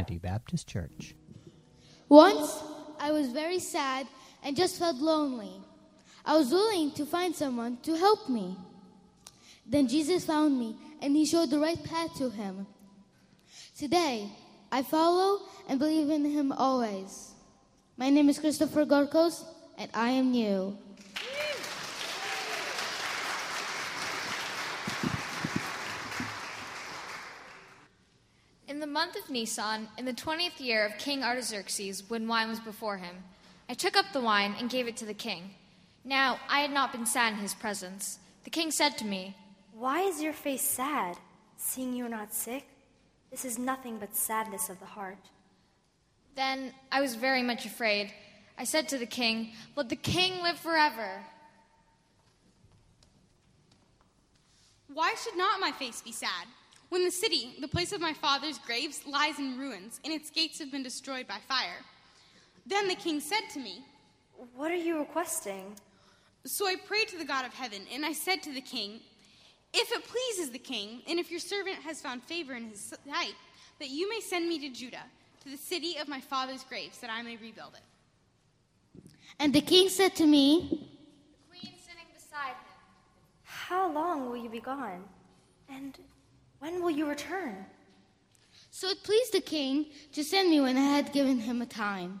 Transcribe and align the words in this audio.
Trinity 0.00 0.18
Baptist 0.18 0.66
Church. 0.66 1.14
Once, 2.08 2.62
I 2.98 3.12
was 3.12 3.28
very 3.28 3.58
sad 3.58 4.06
and 4.42 4.56
just 4.56 4.78
felt 4.78 4.96
lonely. 4.96 5.52
I 6.24 6.38
was 6.38 6.50
willing 6.50 6.92
to 6.92 7.04
find 7.04 7.36
someone 7.36 7.76
to 7.82 7.96
help 7.96 8.30
me. 8.30 8.56
Then 9.66 9.88
Jesus 9.88 10.24
found 10.24 10.58
me 10.58 10.74
and 11.02 11.14
he 11.14 11.26
showed 11.26 11.50
the 11.50 11.58
right 11.58 11.82
path 11.84 12.16
to 12.16 12.30
him. 12.30 12.66
Today, 13.76 14.30
I 14.72 14.82
follow 14.82 15.42
and 15.68 15.78
believe 15.78 16.08
in 16.08 16.24
him 16.24 16.50
always. 16.52 17.32
My 17.98 18.08
name 18.08 18.30
is 18.30 18.38
Christopher 18.38 18.86
Gorkos 18.86 19.44
and 19.76 19.90
I 19.92 20.10
am 20.12 20.30
new. 20.30 20.78
Month 28.90 29.14
of 29.14 29.30
Nisan, 29.30 29.88
in 29.96 30.04
the 30.04 30.12
twentieth 30.12 30.60
year 30.60 30.84
of 30.84 30.98
King 30.98 31.22
Artaxerxes, 31.22 32.02
when 32.08 32.26
wine 32.26 32.48
was 32.48 32.58
before 32.58 32.98
him, 32.98 33.14
I 33.68 33.74
took 33.74 33.96
up 33.96 34.06
the 34.12 34.20
wine 34.20 34.56
and 34.58 34.68
gave 34.68 34.88
it 34.88 34.96
to 34.96 35.06
the 35.06 35.14
king. 35.14 35.50
Now 36.04 36.40
I 36.48 36.60
had 36.60 36.72
not 36.72 36.92
been 36.92 37.06
sad 37.06 37.34
in 37.34 37.38
his 37.38 37.54
presence. 37.54 38.18
The 38.42 38.50
king 38.50 38.72
said 38.72 38.98
to 38.98 39.06
me, 39.06 39.36
Why 39.72 40.00
is 40.00 40.20
your 40.20 40.32
face 40.32 40.62
sad, 40.62 41.16
seeing 41.56 41.94
you 41.94 42.06
are 42.06 42.08
not 42.08 42.34
sick? 42.34 42.64
This 43.30 43.44
is 43.44 43.58
nothing 43.58 43.98
but 43.98 44.16
sadness 44.16 44.68
of 44.68 44.80
the 44.80 44.86
heart. 44.86 45.18
Then 46.34 46.72
I 46.90 47.00
was 47.00 47.14
very 47.14 47.42
much 47.42 47.64
afraid. 47.64 48.12
I 48.58 48.64
said 48.64 48.88
to 48.88 48.98
the 48.98 49.06
king, 49.06 49.52
Let 49.76 49.88
the 49.88 49.96
king 49.96 50.42
live 50.42 50.58
forever. 50.58 51.22
Why 54.92 55.14
should 55.22 55.36
not 55.36 55.60
my 55.60 55.70
face 55.70 56.02
be 56.02 56.10
sad? 56.10 56.48
When 56.90 57.04
the 57.04 57.10
city, 57.10 57.54
the 57.60 57.68
place 57.68 57.92
of 57.92 58.00
my 58.00 58.12
father's 58.12 58.58
graves, 58.58 59.06
lies 59.06 59.38
in 59.38 59.56
ruins, 59.56 60.00
and 60.04 60.12
its 60.12 60.28
gates 60.28 60.58
have 60.58 60.72
been 60.72 60.82
destroyed 60.82 61.26
by 61.28 61.38
fire. 61.48 61.78
Then 62.66 62.88
the 62.88 62.96
king 62.96 63.20
said 63.20 63.42
to 63.54 63.60
me, 63.60 63.84
What 64.56 64.72
are 64.72 64.76
you 64.76 64.98
requesting? 64.98 65.76
So 66.44 66.66
I 66.66 66.74
prayed 66.74 67.06
to 67.08 67.18
the 67.18 67.24
God 67.24 67.44
of 67.44 67.54
heaven, 67.54 67.82
and 67.92 68.04
I 68.04 68.12
said 68.12 68.42
to 68.42 68.52
the 68.52 68.60
king, 68.60 69.00
If 69.72 69.92
it 69.92 70.04
pleases 70.04 70.50
the 70.50 70.58
king, 70.58 71.02
and 71.08 71.20
if 71.20 71.30
your 71.30 71.38
servant 71.38 71.76
has 71.76 72.00
found 72.00 72.24
favor 72.24 72.54
in 72.54 72.70
his 72.70 72.80
sight, 73.06 73.34
that 73.78 73.90
you 73.90 74.08
may 74.10 74.20
send 74.20 74.48
me 74.48 74.58
to 74.58 74.68
Judah, 74.70 75.04
to 75.44 75.48
the 75.48 75.56
city 75.56 75.96
of 76.00 76.08
my 76.08 76.20
father's 76.20 76.64
graves, 76.64 76.98
that 76.98 77.10
I 77.10 77.22
may 77.22 77.36
rebuild 77.36 77.74
it. 77.74 79.02
And 79.38 79.54
the 79.54 79.60
king 79.60 79.88
said 79.88 80.16
to 80.16 80.26
me, 80.26 80.88
The 81.50 81.58
queen 81.60 81.72
sitting 81.78 82.08
beside 82.12 82.50
him. 82.50 82.74
How 83.44 83.92
long 83.92 84.28
will 84.28 84.36
you 84.36 84.50
be 84.50 84.60
gone? 84.60 85.04
And 85.68 85.96
when 86.60 86.82
will 86.82 86.90
you 86.90 87.06
return? 87.06 87.66
So 88.70 88.88
it 88.88 89.02
pleased 89.02 89.32
the 89.32 89.40
king 89.40 89.86
to 90.12 90.22
send 90.22 90.50
me 90.50 90.60
when 90.60 90.76
I 90.76 90.96
had 90.96 91.12
given 91.12 91.40
him 91.40 91.60
a 91.60 91.66
time. 91.66 92.20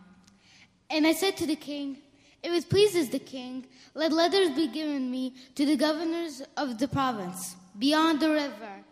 And 0.88 1.06
I 1.06 1.12
said 1.12 1.36
to 1.36 1.46
the 1.46 1.56
king, 1.56 1.98
If 2.42 2.52
it 2.52 2.68
pleases 2.68 3.10
the 3.10 3.20
king, 3.20 3.66
let 3.94 4.12
letters 4.12 4.50
be 4.50 4.66
given 4.66 5.10
me 5.10 5.34
to 5.54 5.64
the 5.64 5.76
governors 5.76 6.42
of 6.56 6.78
the 6.78 6.88
province 6.88 7.54
beyond 7.78 8.18
the 8.20 8.30
river, 8.30 8.84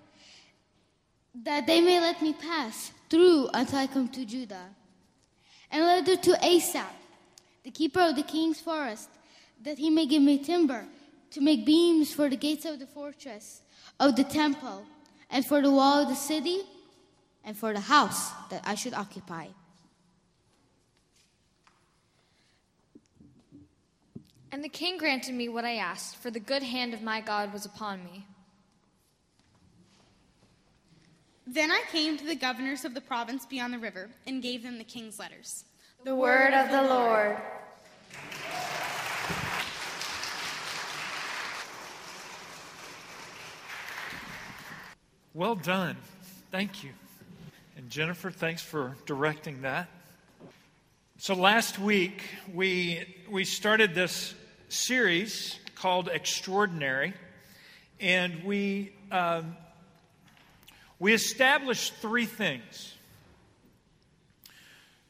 that 1.42 1.66
they 1.66 1.80
may 1.80 1.98
let 2.00 2.22
me 2.22 2.32
pass 2.34 2.92
through 3.10 3.48
until 3.52 3.78
I 3.78 3.86
come 3.86 4.08
to 4.08 4.24
Judah. 4.24 4.68
And 5.70 5.84
letter 5.84 6.16
to 6.16 6.44
Asaph, 6.44 6.94
the 7.64 7.70
keeper 7.70 8.00
of 8.00 8.16
the 8.16 8.22
king's 8.22 8.60
forest, 8.60 9.08
that 9.62 9.78
he 9.78 9.90
may 9.90 10.06
give 10.06 10.22
me 10.22 10.38
timber 10.38 10.84
to 11.30 11.40
make 11.40 11.66
beams 11.66 12.12
for 12.12 12.28
the 12.28 12.36
gates 12.36 12.64
of 12.64 12.78
the 12.78 12.86
fortress 12.86 13.62
of 13.98 14.14
the 14.14 14.24
temple 14.24 14.86
and 15.30 15.44
for 15.44 15.60
the 15.62 15.70
wall 15.70 16.02
of 16.02 16.08
the 16.08 16.14
city, 16.14 16.62
and 17.44 17.56
for 17.56 17.72
the 17.72 17.80
house 17.80 18.30
that 18.50 18.62
I 18.64 18.74
should 18.74 18.94
occupy. 18.94 19.46
And 24.50 24.64
the 24.64 24.68
king 24.68 24.98
granted 24.98 25.34
me 25.34 25.48
what 25.48 25.64
I 25.64 25.76
asked, 25.76 26.16
for 26.16 26.30
the 26.30 26.40
good 26.40 26.62
hand 26.62 26.94
of 26.94 27.02
my 27.02 27.20
God 27.20 27.52
was 27.52 27.64
upon 27.64 28.04
me. 28.04 28.26
Then 31.46 31.70
I 31.70 31.82
came 31.90 32.18
to 32.18 32.24
the 32.24 32.34
governors 32.34 32.84
of 32.84 32.92
the 32.92 33.00
province 33.00 33.46
beyond 33.46 33.72
the 33.72 33.78
river 33.78 34.10
and 34.26 34.42
gave 34.42 34.62
them 34.62 34.76
the 34.76 34.84
king's 34.84 35.18
letters. 35.18 35.64
The 36.04 36.14
word 36.14 36.52
of 36.52 36.70
the 36.70 36.82
Lord. 36.82 37.38
Well 45.34 45.56
done. 45.56 45.96
Thank 46.50 46.82
you. 46.82 46.90
And 47.76 47.90
Jennifer, 47.90 48.30
thanks 48.30 48.62
for 48.62 48.96
directing 49.04 49.60
that. 49.60 49.88
So 51.18 51.34
last 51.34 51.78
week 51.78 52.22
we 52.54 53.04
we 53.30 53.44
started 53.44 53.94
this 53.94 54.34
series 54.70 55.58
called 55.74 56.08
Extraordinary, 56.08 57.12
and 58.00 58.42
we 58.42 58.92
um, 59.12 59.54
we 60.98 61.12
established 61.12 61.92
three 61.96 62.26
things. 62.26 62.94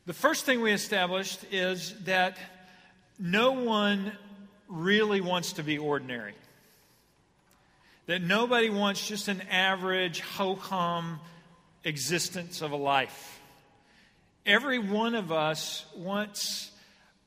The 0.06 0.14
first 0.14 0.44
thing 0.44 0.62
we 0.62 0.72
established 0.72 1.44
is 1.52 1.94
that 2.06 2.38
no 3.20 3.52
one 3.52 4.12
really 4.66 5.20
wants 5.20 5.52
to 5.54 5.62
be 5.62 5.78
ordinary. 5.78 6.34
That 8.08 8.22
nobody 8.22 8.70
wants 8.70 9.06
just 9.06 9.28
an 9.28 9.42
average, 9.50 10.20
ho 10.20 10.54
hum 10.54 11.20
existence 11.84 12.62
of 12.62 12.72
a 12.72 12.76
life. 12.76 13.38
Every 14.46 14.78
one 14.78 15.14
of 15.14 15.30
us 15.30 15.84
wants, 15.94 16.70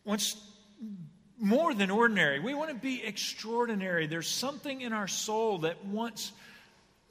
wants 0.06 0.36
more 1.40 1.76
than 1.76 1.92
ordinary. 1.92 2.40
We 2.40 2.56
want 2.56 2.72
to 2.72 2.76
be 2.76 3.04
extraordinary. 3.04 4.08
There's 4.08 4.28
something 4.28 4.82
in 4.82 4.92
our 4.92 5.08
soul 5.08 5.60
that 5.60 5.86
wants 5.86 6.32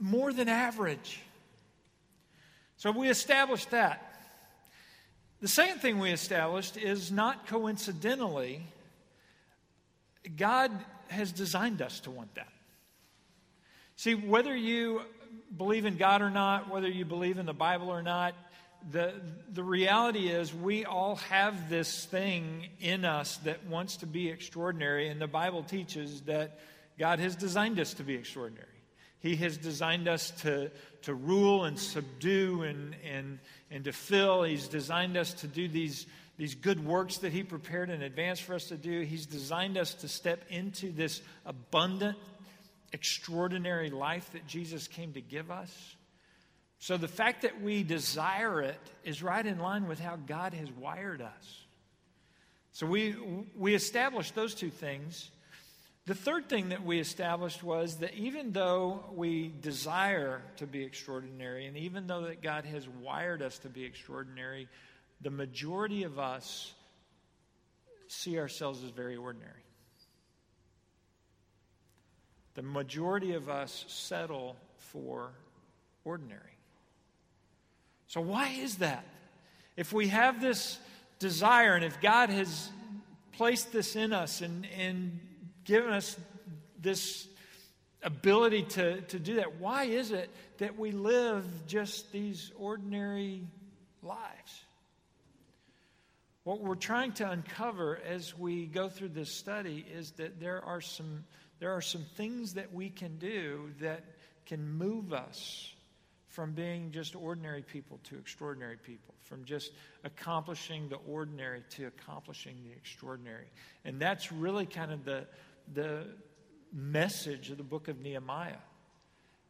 more 0.00 0.32
than 0.32 0.48
average. 0.48 1.20
So 2.76 2.90
we 2.90 3.08
established 3.08 3.70
that. 3.70 4.20
The 5.40 5.48
second 5.48 5.78
thing 5.78 6.00
we 6.00 6.10
established 6.10 6.76
is 6.76 7.12
not 7.12 7.46
coincidentally, 7.46 8.62
God 10.36 10.72
has 11.06 11.30
designed 11.30 11.80
us 11.82 12.00
to 12.00 12.10
want 12.10 12.34
that. 12.34 12.48
See, 14.00 14.14
whether 14.14 14.56
you 14.56 15.02
believe 15.54 15.84
in 15.84 15.98
God 15.98 16.22
or 16.22 16.30
not, 16.30 16.70
whether 16.70 16.88
you 16.88 17.04
believe 17.04 17.36
in 17.36 17.44
the 17.44 17.52
Bible 17.52 17.90
or 17.90 18.02
not, 18.02 18.34
the, 18.90 19.12
the 19.52 19.62
reality 19.62 20.28
is 20.28 20.54
we 20.54 20.86
all 20.86 21.16
have 21.16 21.68
this 21.68 22.06
thing 22.06 22.68
in 22.80 23.04
us 23.04 23.36
that 23.44 23.66
wants 23.66 23.98
to 23.98 24.06
be 24.06 24.30
extraordinary, 24.30 25.08
and 25.08 25.20
the 25.20 25.26
Bible 25.26 25.62
teaches 25.62 26.22
that 26.22 26.60
God 26.98 27.18
has 27.18 27.36
designed 27.36 27.78
us 27.78 27.92
to 27.92 28.02
be 28.02 28.14
extraordinary. 28.14 28.68
He 29.18 29.36
has 29.36 29.58
designed 29.58 30.08
us 30.08 30.30
to, 30.44 30.70
to 31.02 31.12
rule 31.12 31.66
and 31.66 31.78
subdue 31.78 32.62
and, 32.62 32.96
and, 33.04 33.38
and 33.70 33.84
to 33.84 33.92
fill. 33.92 34.44
He's 34.44 34.66
designed 34.66 35.18
us 35.18 35.34
to 35.34 35.46
do 35.46 35.68
these, 35.68 36.06
these 36.38 36.54
good 36.54 36.82
works 36.82 37.18
that 37.18 37.34
He 37.34 37.42
prepared 37.42 37.90
in 37.90 38.00
advance 38.00 38.40
for 38.40 38.54
us 38.54 38.68
to 38.68 38.78
do. 38.78 39.02
He's 39.02 39.26
designed 39.26 39.76
us 39.76 39.92
to 39.92 40.08
step 40.08 40.42
into 40.48 40.90
this 40.90 41.20
abundant, 41.44 42.16
extraordinary 42.92 43.90
life 43.90 44.30
that 44.32 44.46
Jesus 44.46 44.88
came 44.88 45.12
to 45.12 45.20
give 45.20 45.50
us. 45.50 45.96
So 46.78 46.96
the 46.96 47.08
fact 47.08 47.42
that 47.42 47.60
we 47.60 47.82
desire 47.82 48.62
it 48.62 48.80
is 49.04 49.22
right 49.22 49.44
in 49.44 49.58
line 49.58 49.86
with 49.86 50.00
how 50.00 50.16
God 50.16 50.54
has 50.54 50.70
wired 50.72 51.20
us. 51.20 51.64
So 52.72 52.86
we, 52.86 53.14
we 53.56 53.74
established 53.74 54.34
those 54.34 54.54
two 54.54 54.70
things. 54.70 55.30
The 56.06 56.14
third 56.14 56.48
thing 56.48 56.70
that 56.70 56.84
we 56.84 56.98
established 56.98 57.62
was 57.62 57.96
that 57.98 58.14
even 58.14 58.52
though 58.52 59.04
we 59.14 59.52
desire 59.60 60.42
to 60.56 60.66
be 60.66 60.82
extraordinary, 60.82 61.66
and 61.66 61.76
even 61.76 62.06
though 62.06 62.22
that 62.22 62.42
God 62.42 62.64
has 62.64 62.88
wired 62.88 63.42
us 63.42 63.58
to 63.58 63.68
be 63.68 63.84
extraordinary, 63.84 64.66
the 65.20 65.30
majority 65.30 66.04
of 66.04 66.18
us 66.18 66.72
see 68.08 68.38
ourselves 68.38 68.82
as 68.82 68.90
very 68.90 69.16
ordinary. 69.16 69.62
The 72.54 72.62
majority 72.62 73.34
of 73.34 73.48
us 73.48 73.84
settle 73.88 74.56
for 74.78 75.30
ordinary. 76.04 76.40
So, 78.06 78.20
why 78.20 78.48
is 78.48 78.76
that? 78.76 79.04
If 79.76 79.92
we 79.92 80.08
have 80.08 80.40
this 80.40 80.78
desire, 81.18 81.74
and 81.74 81.84
if 81.84 82.00
God 82.00 82.28
has 82.30 82.70
placed 83.32 83.72
this 83.72 83.94
in 83.94 84.12
us 84.12 84.40
and, 84.40 84.66
and 84.76 85.20
given 85.64 85.92
us 85.92 86.18
this 86.80 87.28
ability 88.02 88.62
to, 88.62 89.00
to 89.02 89.18
do 89.18 89.36
that, 89.36 89.60
why 89.60 89.84
is 89.84 90.10
it 90.10 90.30
that 90.58 90.78
we 90.78 90.90
live 90.90 91.44
just 91.66 92.10
these 92.12 92.50
ordinary 92.58 93.46
lives? 94.02 94.64
What 96.44 96.60
we're 96.60 96.74
trying 96.74 97.12
to 97.12 97.30
uncover 97.30 98.00
as 98.06 98.36
we 98.36 98.66
go 98.66 98.88
through 98.88 99.10
this 99.10 99.30
study 99.30 99.84
is 99.94 100.12
that 100.12 100.40
there 100.40 100.64
are 100.64 100.80
some, 100.80 101.24
there 101.60 101.76
are 101.76 101.82
some 101.82 102.04
things 102.16 102.54
that 102.54 102.72
we 102.72 102.88
can 102.88 103.18
do 103.18 103.70
that 103.80 104.02
can 104.46 104.66
move 104.68 105.12
us 105.12 105.72
from 106.28 106.52
being 106.52 106.90
just 106.90 107.14
ordinary 107.14 107.62
people 107.62 108.00
to 108.04 108.16
extraordinary 108.16 108.76
people, 108.76 109.14
from 109.24 109.44
just 109.44 109.72
accomplishing 110.04 110.88
the 110.88 110.96
ordinary 111.08 111.62
to 111.70 111.86
accomplishing 111.86 112.56
the 112.64 112.72
extraordinary. 112.72 113.46
And 113.84 114.00
that's 114.00 114.32
really 114.32 114.64
kind 114.64 114.92
of 114.92 115.04
the, 115.04 115.26
the 115.74 116.06
message 116.72 117.50
of 117.50 117.58
the 117.58 117.64
book 117.64 117.88
of 117.88 118.00
Nehemiah. 118.00 118.62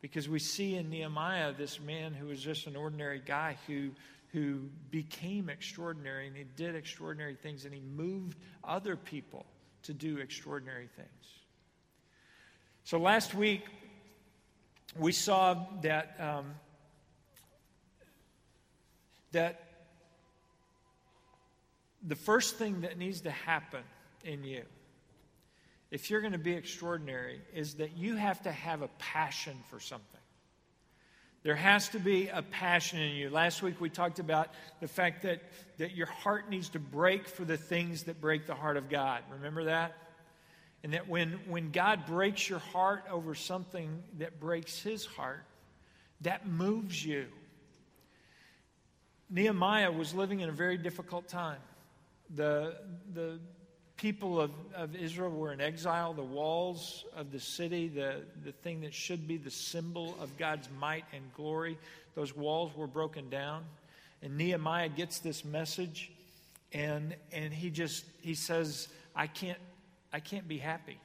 Because 0.01 0.29
we 0.29 0.39
see 0.39 0.75
in 0.77 0.89
Nehemiah 0.89 1.53
this 1.53 1.79
man 1.79 2.15
who 2.15 2.27
was 2.27 2.43
just 2.43 2.67
an 2.67 2.77
ordinary 2.77 3.23
guy 3.25 3.59
who, 3.67 3.91
who 4.33 4.71
became 4.91 5.51
extraordinary 5.51 6.27
and 6.27 6.37
he 6.37 6.45
did 6.57 6.75
extraordinary 6.75 7.35
things 7.35 7.67
and 7.67 7.75
he 7.75 7.81
moved 7.81 8.39
other 8.65 8.97
people 8.97 9.45
to 9.83 9.93
do 9.93 10.17
extraordinary 10.17 10.89
things. 10.97 11.40
So 12.85 12.99
last 12.99 13.35
week, 13.35 13.63
we 14.99 15.13
saw 15.13 15.67
that, 15.83 16.17
um, 16.19 16.55
that 19.33 19.63
the 22.03 22.17
first 22.17 22.57
thing 22.57 22.81
that 22.81 22.99
needs 22.99 23.21
to 23.23 23.31
happen 23.31 23.83
in 24.25 24.45
you 24.45 24.65
if 25.91 26.09
you're 26.09 26.21
going 26.21 26.33
to 26.33 26.39
be 26.39 26.53
extraordinary, 26.53 27.41
is 27.55 27.75
that 27.75 27.97
you 27.97 28.17
have 28.17 28.41
to 28.43 28.53
have 28.53 28.83
a 28.83 28.89
passion 28.99 29.57
for 29.71 29.81
something. 29.81 30.21
There 31.43 31.57
has 31.57 31.89
to 31.91 31.99
be 31.99 32.29
a 32.29 32.43
passion 32.43 33.01
in 33.01 33.17
you. 33.17 33.31
Last 33.31 33.63
week 33.63 33.81
we 33.81 33.89
talked 33.89 34.19
about 34.19 34.51
the 34.81 34.87
fact 34.87 35.23
that, 35.23 35.43
that 35.79 35.97
your 35.97 36.07
heart 36.07 36.51
needs 36.51 36.69
to 36.71 36.79
break 36.79 37.27
for 37.27 37.45
the 37.45 37.57
things 37.57 38.05
that 38.05 38.21
break 38.21 38.47
the 38.47 38.55
heart 38.55 38.77
of 38.77 38.89
God. 38.89 39.23
Remember 39.33 39.65
that? 39.65 39.97
And 40.83 40.95
that 40.95 41.09
when, 41.09 41.39
when 41.47 41.71
God 41.73 42.07
breaks 42.07 42.49
your 42.49 42.59
heart 42.59 43.05
over 43.11 43.35
something 43.35 44.03
that 44.19 44.41
breaks 44.41 44.81
his 44.81 45.05
heart, 45.05 45.45
that 46.23 46.47
moves 46.47 47.05
you. 47.05 47.27
Nehemiah 49.29 49.93
was 49.93 50.15
living 50.15 50.41
in 50.41 50.49
a 50.49 50.53
very 50.53 50.77
difficult 50.77 51.29
time. 51.29 51.61
The, 52.35 52.77
the 53.15 53.39
people 53.97 54.41
of, 54.41 54.51
of 54.75 54.97
Israel 54.97 55.31
were 55.31 55.53
in 55.53 55.61
exile. 55.61 56.15
The 56.15 56.23
walls 56.23 57.05
of 57.15 57.31
the 57.31 57.41
city, 57.41 57.89
the, 57.89 58.23
the 58.45 58.53
thing 58.53 58.81
that 58.81 58.95
should 58.95 59.29
be 59.29 59.37
the 59.37 59.51
symbol 59.51 60.17
of 60.21 60.37
God's 60.39 60.69
might 60.79 61.05
and 61.13 61.23
glory, 61.35 61.79
those 62.15 62.35
walls 62.35 62.75
were 62.75 62.87
broken 62.87 63.29
down. 63.29 63.65
And 64.23 64.37
Nehemiah 64.37 64.89
gets 64.89 65.19
this 65.19 65.45
message, 65.45 66.11
and, 66.73 67.15
and 67.33 67.53
he 67.53 67.71
just 67.71 68.05
he 68.21 68.35
says, 68.35 68.89
I 69.15 69.27
can't, 69.27 69.59
I 70.13 70.21
can't 70.21 70.49
be 70.49 70.59
happy 70.59 70.99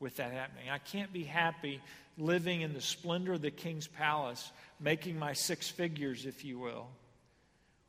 with 0.00 0.16
that 0.16 0.32
happening. 0.32 0.68
I 0.70 0.78
can't 0.78 1.12
be 1.12 1.24
happy 1.24 1.80
living 2.18 2.60
in 2.60 2.72
the 2.72 2.80
splendor 2.80 3.34
of 3.34 3.42
the 3.42 3.50
king's 3.50 3.86
palace, 3.86 4.50
making 4.80 5.18
my 5.18 5.32
six 5.32 5.68
figures, 5.68 6.26
if 6.26 6.44
you 6.44 6.58
will, 6.58 6.88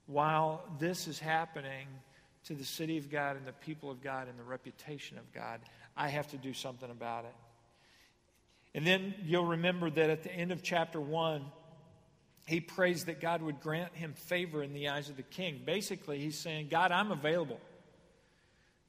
while 0.05 0.63
this 0.79 1.07
is 1.07 1.19
happening 1.19 1.87
to 2.45 2.53
the 2.53 2.65
city 2.65 2.97
of 2.97 3.11
God 3.11 3.35
and 3.35 3.45
the 3.45 3.51
people 3.51 3.91
of 3.91 4.01
God 4.01 4.29
and 4.29 4.39
the 4.39 4.43
reputation 4.43 5.17
of 5.17 5.33
God. 5.33 5.59
I 5.97 6.07
have 6.07 6.27
to 6.31 6.37
do 6.37 6.53
something 6.53 6.89
about 6.89 7.25
it. 7.25 7.35
And 8.73 8.85
then 8.85 9.13
you'll 9.23 9.45
remember 9.45 9.89
that 9.89 10.09
at 10.09 10.23
the 10.23 10.31
end 10.31 10.51
of 10.51 10.63
chapter 10.63 11.01
1, 11.01 11.43
he 12.45 12.61
prays 12.61 13.05
that 13.05 13.19
God 13.19 13.41
would 13.41 13.59
grant 13.59 13.93
him 13.93 14.13
favor 14.13 14.63
in 14.63 14.73
the 14.73 14.89
eyes 14.89 15.09
of 15.09 15.17
the 15.17 15.23
king. 15.23 15.61
Basically, 15.65 16.19
he's 16.19 16.37
saying, 16.37 16.69
God, 16.69 16.91
I'm 16.91 17.11
available. 17.11 17.59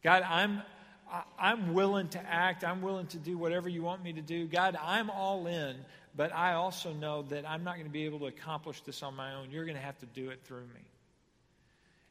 God, 0.04 0.22
I'm, 0.22 0.62
I'm 1.38 1.74
willing 1.74 2.08
to 2.08 2.20
act. 2.20 2.64
I'm 2.64 2.82
willing 2.82 3.06
to 3.08 3.18
do 3.18 3.38
whatever 3.38 3.68
you 3.68 3.82
want 3.82 4.02
me 4.02 4.12
to 4.14 4.20
do. 4.22 4.46
God, 4.46 4.76
I'm 4.82 5.10
all 5.10 5.46
in, 5.46 5.76
but 6.16 6.34
I 6.34 6.54
also 6.54 6.92
know 6.92 7.22
that 7.22 7.48
I'm 7.48 7.64
not 7.64 7.74
going 7.74 7.86
to 7.86 7.92
be 7.92 8.04
able 8.04 8.18
to 8.20 8.26
accomplish 8.26 8.80
this 8.82 9.02
on 9.02 9.14
my 9.14 9.34
own. 9.34 9.50
You're 9.50 9.64
going 9.64 9.76
to 9.76 9.82
have 9.82 9.98
to 9.98 10.06
do 10.06 10.30
it 10.30 10.40
through 10.44 10.66
me. 10.74 10.82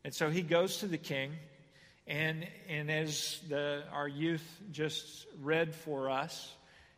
And 0.04 0.14
so 0.14 0.30
he 0.30 0.42
goes 0.42 0.78
to 0.78 0.88
the 0.88 0.98
king, 0.98 1.32
and, 2.08 2.48
and 2.70 2.90
as 2.90 3.40
the, 3.50 3.84
our 3.92 4.08
youth 4.08 4.46
just 4.72 5.28
read 5.42 5.76
for 5.76 6.10
us, 6.10 6.54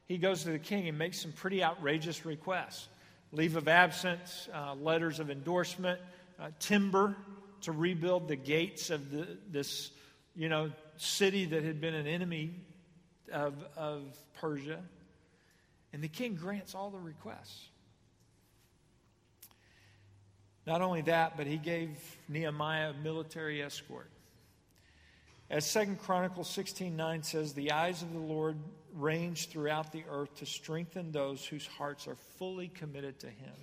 he 0.05 0.17
goes 0.17 0.43
to 0.43 0.51
the 0.51 0.59
king 0.59 0.87
and 0.87 0.97
makes 0.97 1.19
some 1.21 1.31
pretty 1.31 1.63
outrageous 1.63 2.25
requests 2.25 2.87
leave 3.31 3.55
of 3.55 3.67
absence, 3.67 4.49
uh, 4.53 4.73
letters 4.75 5.19
of 5.19 5.29
endorsement, 5.29 5.99
uh, 6.39 6.49
timber 6.59 7.15
to 7.61 7.71
rebuild 7.71 8.27
the 8.27 8.35
gates 8.35 8.89
of 8.89 9.11
the, 9.11 9.27
this 9.51 9.91
you 10.39 10.47
know, 10.47 10.71
city 10.95 11.43
that 11.43 11.63
had 11.63 11.81
been 11.81 11.93
an 11.93 12.07
enemy 12.07 12.55
of, 13.29 13.55
of 13.75 14.03
Persia. 14.39 14.79
And 15.91 16.01
the 16.01 16.07
king 16.07 16.35
grants 16.35 16.73
all 16.73 16.89
the 16.89 16.97
requests. 16.97 17.67
Not 20.65 20.81
only 20.81 21.01
that, 21.01 21.35
but 21.35 21.45
he 21.45 21.57
gave 21.57 21.89
Nehemiah 22.29 22.91
a 22.91 22.93
military 22.93 23.61
escort. 23.61 24.09
As 25.49 25.69
2 25.73 25.97
Chronicles 26.01 26.47
16:9 26.55 27.25
says, 27.25 27.51
the 27.51 27.73
eyes 27.73 28.01
of 28.01 28.13
the 28.13 28.19
Lord 28.19 28.55
range 28.93 29.49
throughout 29.49 29.91
the 29.91 30.05
earth 30.09 30.35
to 30.35 30.45
strengthen 30.45 31.11
those 31.11 31.45
whose 31.45 31.67
hearts 31.67 32.07
are 32.07 32.15
fully 32.15 32.69
committed 32.69 33.19
to 33.19 33.27
him. 33.27 33.55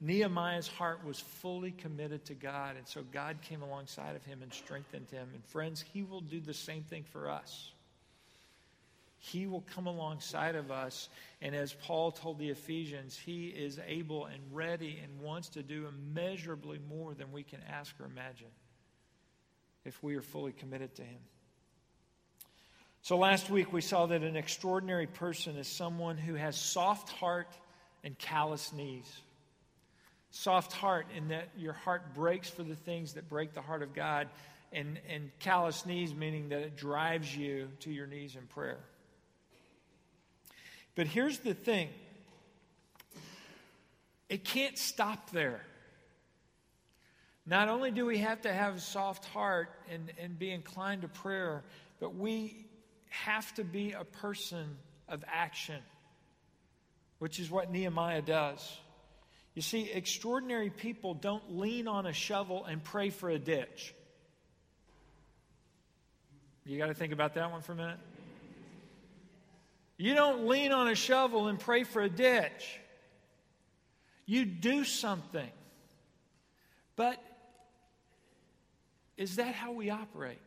Nehemiah's 0.00 0.66
heart 0.66 1.04
was 1.04 1.20
fully 1.20 1.72
committed 1.72 2.24
to 2.26 2.34
God, 2.34 2.76
and 2.76 2.88
so 2.88 3.02
God 3.12 3.36
came 3.42 3.60
alongside 3.60 4.16
of 4.16 4.24
him 4.24 4.42
and 4.42 4.52
strengthened 4.52 5.10
him. 5.10 5.28
And 5.34 5.44
friends, 5.44 5.84
he 5.92 6.02
will 6.02 6.22
do 6.22 6.40
the 6.40 6.54
same 6.54 6.82
thing 6.82 7.04
for 7.12 7.28
us. 7.28 7.72
He 9.22 9.46
will 9.46 9.64
come 9.74 9.86
alongside 9.86 10.56
of 10.56 10.70
us. 10.70 11.10
And 11.42 11.54
as 11.54 11.74
Paul 11.74 12.10
told 12.10 12.38
the 12.38 12.48
Ephesians, 12.48 13.18
He 13.18 13.48
is 13.48 13.78
able 13.86 14.24
and 14.24 14.40
ready 14.50 14.98
and 15.02 15.20
wants 15.20 15.50
to 15.50 15.62
do 15.62 15.86
immeasurably 15.86 16.80
more 16.88 17.12
than 17.12 17.30
we 17.30 17.42
can 17.42 17.60
ask 17.68 17.94
or 18.00 18.06
imagine 18.06 18.48
if 19.84 20.02
we 20.02 20.16
are 20.16 20.22
fully 20.22 20.52
committed 20.52 20.94
to 20.94 21.02
Him. 21.02 21.20
So 23.02 23.18
last 23.18 23.50
week 23.50 23.74
we 23.74 23.82
saw 23.82 24.06
that 24.06 24.22
an 24.22 24.36
extraordinary 24.36 25.06
person 25.06 25.56
is 25.56 25.68
someone 25.68 26.16
who 26.16 26.34
has 26.34 26.56
soft 26.56 27.10
heart 27.10 27.48
and 28.02 28.18
callous 28.18 28.72
knees. 28.72 29.20
Soft 30.30 30.72
heart 30.72 31.06
in 31.16 31.28
that 31.28 31.48
your 31.56 31.72
heart 31.72 32.14
breaks 32.14 32.48
for 32.48 32.62
the 32.62 32.76
things 32.76 33.14
that 33.14 33.28
break 33.28 33.52
the 33.52 33.60
heart 33.60 33.82
of 33.82 33.94
God, 33.94 34.28
and, 34.72 35.00
and 35.08 35.30
callous 35.40 35.84
knees 35.84 36.14
meaning 36.14 36.50
that 36.50 36.60
it 36.60 36.76
drives 36.76 37.36
you 37.36 37.68
to 37.80 37.90
your 37.90 38.06
knees 38.06 38.36
in 38.36 38.46
prayer. 38.46 38.78
But 40.94 41.06
here's 41.06 41.38
the 41.38 41.54
thing 41.54 41.88
it 44.28 44.44
can't 44.44 44.78
stop 44.78 45.30
there. 45.30 45.60
Not 47.46 47.68
only 47.68 47.90
do 47.90 48.06
we 48.06 48.18
have 48.18 48.42
to 48.42 48.52
have 48.52 48.76
a 48.76 48.80
soft 48.80 49.24
heart 49.24 49.70
and, 49.90 50.12
and 50.20 50.38
be 50.38 50.52
inclined 50.52 51.02
to 51.02 51.08
prayer, 51.08 51.64
but 51.98 52.14
we 52.14 52.64
have 53.08 53.52
to 53.54 53.64
be 53.64 53.92
a 53.92 54.04
person 54.04 54.76
of 55.08 55.24
action, 55.26 55.80
which 57.18 57.40
is 57.40 57.50
what 57.50 57.72
Nehemiah 57.72 58.22
does. 58.22 58.78
You 59.54 59.62
see, 59.62 59.90
extraordinary 59.90 60.70
people 60.70 61.14
don't 61.14 61.58
lean 61.58 61.88
on 61.88 62.06
a 62.06 62.12
shovel 62.12 62.64
and 62.64 62.82
pray 62.82 63.10
for 63.10 63.28
a 63.28 63.38
ditch. 63.38 63.94
You 66.64 66.78
got 66.78 66.86
to 66.86 66.94
think 66.94 67.12
about 67.12 67.34
that 67.34 67.50
one 67.50 67.62
for 67.62 67.72
a 67.72 67.76
minute. 67.76 67.98
You 69.96 70.14
don't 70.14 70.46
lean 70.46 70.72
on 70.72 70.88
a 70.88 70.94
shovel 70.94 71.48
and 71.48 71.58
pray 71.58 71.84
for 71.84 72.00
a 72.00 72.08
ditch. 72.08 72.80
You 74.24 74.44
do 74.44 74.84
something. 74.84 75.50
But 76.96 77.22
is 79.16 79.36
that 79.36 79.54
how 79.54 79.72
we 79.72 79.90
operate? 79.90 80.40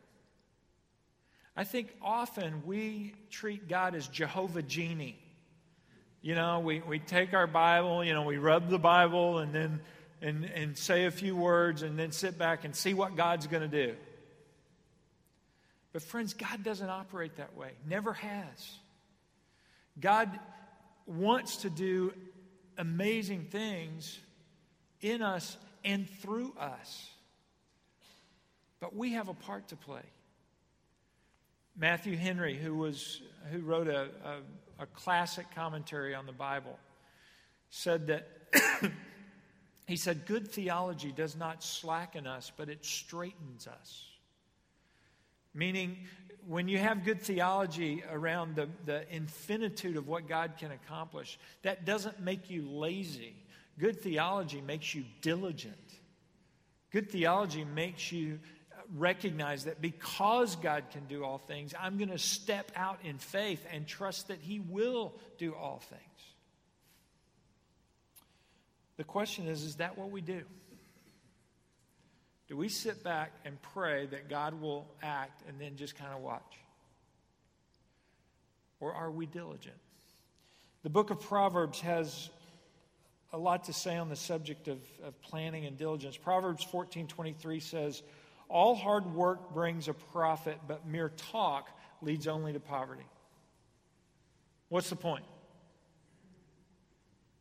I 1.56 1.66
think 1.66 1.94
often 2.02 2.64
we 2.66 3.14
treat 3.30 3.68
God 3.68 3.94
as 3.94 4.08
Jehovah 4.08 4.64
Genie. 4.64 5.23
You 6.24 6.36
know, 6.36 6.62
we, 6.62 6.80
we 6.80 7.00
take 7.00 7.34
our 7.34 7.48
Bible, 7.48 8.04
you 8.04 8.14
know, 8.14 8.24
we 8.24 8.38
rub 8.38 8.70
the 8.70 8.80
Bible 8.80 9.40
and 9.40 9.54
then 9.54 9.82
and, 10.22 10.46
and 10.46 10.78
say 10.78 11.06
a 11.06 11.12
few 11.12 11.36
words 11.36 11.82
and 11.82 12.00
then 12.00 12.14
sit 12.14 12.38
back 12.38 12.64
and 12.64 12.74
see 12.74 12.94
what 12.94 13.18
God's 13.18 13.46
going 13.46 13.70
to 13.70 13.88
do. 13.88 13.94
But, 15.92 16.02
friends, 16.02 16.34
God 16.34 16.64
doesn't 16.64 16.90
operate 16.90 17.36
that 17.36 17.56
way, 17.56 17.72
never 17.88 18.14
has. 18.14 18.78
God 20.00 20.32
wants 21.06 21.58
to 21.58 21.70
do 21.70 22.14
amazing 22.78 23.48
things 23.52 24.18
in 25.02 25.22
us 25.22 25.58
and 25.84 26.10
through 26.10 26.54
us. 26.58 27.10
But 28.80 28.96
we 28.96 29.12
have 29.12 29.28
a 29.28 29.34
part 29.34 29.68
to 29.68 29.76
play. 29.76 30.02
Matthew 31.78 32.16
Henry, 32.16 32.56
who, 32.56 32.76
was, 32.76 33.22
who 33.52 33.60
wrote 33.60 33.88
a, 33.88 34.08
a, 34.24 34.38
a 34.80 34.86
classic 34.86 35.46
commentary 35.54 36.16
on 36.16 36.26
the 36.26 36.32
Bible, 36.32 36.78
said 37.70 38.08
that 38.08 38.28
he 39.88 39.96
said, 39.96 40.26
Good 40.26 40.50
theology 40.50 41.12
does 41.12 41.36
not 41.36 41.64
slacken 41.64 42.28
us, 42.28 42.52
but 42.56 42.70
it 42.70 42.86
straightens 42.86 43.68
us. 43.68 44.06
Meaning, 45.54 45.98
when 46.48 46.68
you 46.68 46.78
have 46.78 47.04
good 47.04 47.22
theology 47.22 48.04
around 48.12 48.56
the, 48.56 48.68
the 48.86 49.10
infinitude 49.14 49.96
of 49.96 50.08
what 50.08 50.28
God 50.28 50.54
can 50.58 50.72
accomplish, 50.72 51.40
that 51.62 51.86
doesn't 51.86 52.20
make 52.20 52.50
you 52.50 52.70
lazy. 52.70 53.36
Good 53.80 54.02
theology 54.02 54.62
makes 54.62 54.94
you 54.94 55.04
diligent. 55.22 55.76
Good 56.92 57.10
theology 57.12 57.64
makes 57.64 58.12
you 58.12 58.40
recognize 58.96 59.66
that 59.66 59.82
because 59.82 60.56
God 60.58 60.86
can 60.92 61.06
do 61.06 61.24
all 61.24 61.38
things, 61.38 61.74
I'm 61.80 61.98
going 61.98 62.10
to 62.10 62.18
step 62.18 62.72
out 62.76 63.00
in 63.04 63.18
faith 63.18 63.66
and 63.72 63.88
trust 63.88 64.28
that 64.30 64.40
He 64.40 64.60
will 64.60 65.14
do 65.38 65.54
all 65.54 65.82
things. 65.90 66.02
The 68.98 69.04
question 69.04 69.48
is 69.48 69.64
is 69.64 69.76
that 69.78 69.98
what 69.98 70.12
we 70.12 70.22
do? 70.22 70.44
Do 72.48 72.58
we 72.58 72.70
sit 72.70 73.04
back 73.04 73.32
and 73.46 73.60
pray 73.74 74.06
that 74.08 74.30
God 74.30 74.62
will 74.62 74.88
act 75.02 75.42
and 75.48 75.60
then 75.60 75.76
just 75.76 75.96
kind 75.96 76.14
of 76.14 76.22
watch? 76.22 76.60
Or 78.80 78.94
are 78.94 79.10
we 79.10 79.26
diligent? 79.26 79.78
The 80.84 80.90
book 80.90 81.10
of 81.10 81.22
Proverbs 81.22 81.80
has 81.80 82.30
a 83.32 83.38
lot 83.38 83.64
to 83.64 83.74
say 83.74 83.98
on 83.98 84.10
the 84.10 84.16
subject 84.16 84.68
of, 84.68 84.80
of 85.04 85.20
planning 85.22 85.66
and 85.66 85.78
diligence. 85.78 86.18
Proverbs 86.18 86.64
14 86.66 87.08
23 87.08 87.60
says, 87.60 88.04
All 88.50 88.76
hard 88.76 89.14
work 89.14 89.54
brings 89.54 89.88
a 89.88 89.94
profit, 89.94 90.60
but 90.68 90.86
mere 90.88 91.10
talk 91.10 91.70
leads 92.02 92.28
only 92.28 92.54
to 92.54 92.60
poverty. 92.60 93.06
What's 94.70 94.90
the 94.90 94.96
point? 94.96 95.24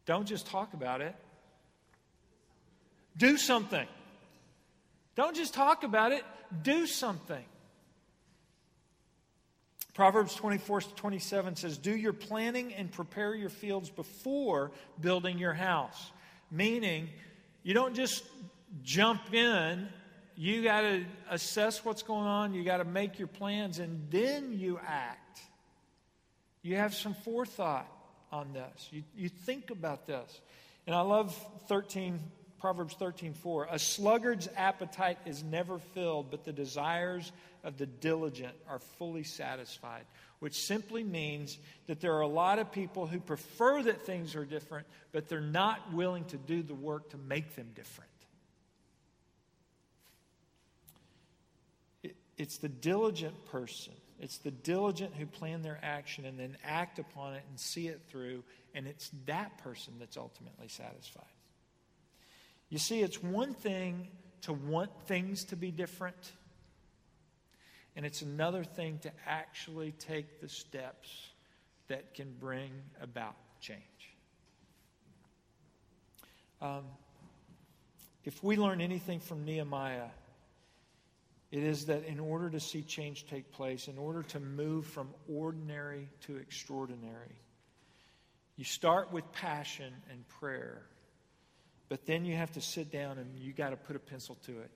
Don't 0.06 0.26
just 0.26 0.46
talk 0.46 0.74
about 0.74 1.00
it, 1.00 1.14
do 3.16 3.36
something. 3.36 3.86
Don't 5.14 5.36
just 5.36 5.52
talk 5.52 5.84
about 5.84 6.12
it, 6.12 6.24
do 6.62 6.86
something. 6.86 7.44
Proverbs 9.94 10.34
24 10.34 10.80
to 10.82 10.94
27 10.94 11.56
says, 11.56 11.76
Do 11.76 11.94
your 11.94 12.14
planning 12.14 12.72
and 12.72 12.90
prepare 12.90 13.34
your 13.34 13.50
fields 13.50 13.90
before 13.90 14.72
building 15.00 15.38
your 15.38 15.52
house. 15.52 16.10
Meaning, 16.50 17.10
you 17.62 17.74
don't 17.74 17.94
just 17.94 18.24
jump 18.82 19.34
in, 19.34 19.88
you 20.36 20.62
got 20.62 20.82
to 20.82 21.04
assess 21.30 21.84
what's 21.84 22.02
going 22.02 22.26
on, 22.26 22.54
you 22.54 22.64
got 22.64 22.78
to 22.78 22.84
make 22.84 23.18
your 23.18 23.28
plans, 23.28 23.78
and 23.78 24.10
then 24.10 24.58
you 24.58 24.80
act. 24.86 25.40
You 26.62 26.76
have 26.76 26.94
some 26.94 27.14
forethought 27.14 27.88
on 28.30 28.52
this, 28.52 28.88
you, 28.90 29.02
you 29.14 29.28
think 29.28 29.70
about 29.70 30.06
this. 30.06 30.40
And 30.86 30.96
I 30.96 31.02
love 31.02 31.36
13 31.68 32.18
Proverbs 32.62 32.94
13, 32.94 33.34
4. 33.34 33.68
A 33.72 33.78
sluggard's 33.78 34.48
appetite 34.56 35.18
is 35.26 35.42
never 35.42 35.80
filled, 35.94 36.30
but 36.30 36.44
the 36.44 36.52
desires 36.52 37.32
of 37.64 37.76
the 37.76 37.86
diligent 37.86 38.54
are 38.68 38.78
fully 38.78 39.24
satisfied, 39.24 40.04
which 40.38 40.64
simply 40.64 41.02
means 41.02 41.58
that 41.88 42.00
there 42.00 42.14
are 42.14 42.20
a 42.20 42.28
lot 42.28 42.60
of 42.60 42.70
people 42.70 43.08
who 43.08 43.18
prefer 43.18 43.82
that 43.82 44.06
things 44.06 44.36
are 44.36 44.44
different, 44.44 44.86
but 45.10 45.28
they're 45.28 45.40
not 45.40 45.92
willing 45.92 46.24
to 46.26 46.36
do 46.36 46.62
the 46.62 46.72
work 46.72 47.10
to 47.10 47.16
make 47.16 47.56
them 47.56 47.68
different. 47.74 48.10
It, 52.04 52.14
it's 52.42 52.58
the 52.58 52.68
diligent 52.68 53.46
person. 53.46 53.92
It's 54.18 54.38
the 54.38 54.50
diligent 54.50 55.14
who 55.14 55.26
plan 55.26 55.62
their 55.62 55.78
action 55.80 56.24
and 56.24 56.38
then 56.38 56.56
act 56.64 56.98
upon 56.98 57.34
it 57.34 57.44
and 57.48 57.58
see 57.58 57.86
it 57.86 58.02
through, 58.08 58.42
and 58.74 58.88
it's 58.88 59.12
that 59.26 59.58
person 59.58 59.94
that's 60.00 60.16
ultimately 60.16 60.66
satisfied. 60.66 61.22
You 62.68 62.78
see, 62.78 63.00
it's 63.00 63.22
one 63.22 63.54
thing 63.54 64.08
to 64.42 64.52
want 64.52 64.90
things 65.06 65.44
to 65.44 65.56
be 65.56 65.70
different, 65.70 66.32
and 67.94 68.04
it's 68.04 68.22
another 68.22 68.64
thing 68.64 68.98
to 69.02 69.12
actually 69.24 69.92
take 69.92 70.40
the 70.40 70.48
steps 70.48 71.28
that 71.86 72.12
can 72.12 72.34
bring 72.40 72.72
about 73.00 73.36
change. 73.60 73.78
Um, 76.60 76.82
if 78.24 78.42
we 78.42 78.56
learn 78.56 78.80
anything 78.80 79.20
from 79.20 79.44
Nehemiah, 79.44 80.08
it 81.52 81.62
is 81.62 81.86
that 81.86 82.04
in 82.06 82.18
order 82.18 82.50
to 82.50 82.58
see 82.58 82.82
change 82.82 83.26
take 83.28 83.52
place, 83.52 83.86
in 83.86 83.98
order 83.98 84.24
to 84.24 84.40
move 84.40 84.86
from 84.86 85.10
ordinary 85.32 86.08
to 86.22 86.36
extraordinary, 86.36 87.36
you 88.56 88.64
start 88.64 89.12
with 89.12 89.30
passion 89.32 89.92
and 90.10 90.26
prayer 90.40 90.82
but 91.92 92.06
then 92.06 92.24
you 92.24 92.34
have 92.34 92.50
to 92.52 92.60
sit 92.62 92.90
down 92.90 93.18
and 93.18 93.38
you 93.38 93.52
got 93.52 93.68
to 93.68 93.76
put 93.76 93.96
a 93.96 93.98
pencil 93.98 94.38
to 94.46 94.60
it. 94.60 94.70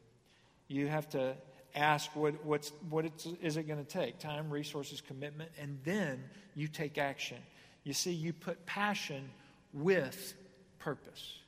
You 0.68 0.86
have 0.86 1.08
to 1.12 1.34
ask 1.74 2.14
what, 2.14 2.44
what's, 2.44 2.72
what 2.90 3.06
is 3.40 3.56
it 3.56 3.62
going 3.62 3.82
to 3.82 3.90
take 3.90 4.18
time, 4.18 4.50
resources, 4.50 5.00
commitment, 5.00 5.50
and 5.58 5.78
then 5.82 6.22
you 6.54 6.68
take 6.68 6.98
action. 6.98 7.38
You 7.84 7.94
see, 7.94 8.12
you 8.12 8.34
put 8.34 8.66
passion 8.66 9.30
with 9.72 10.34
purpose. 10.78 11.38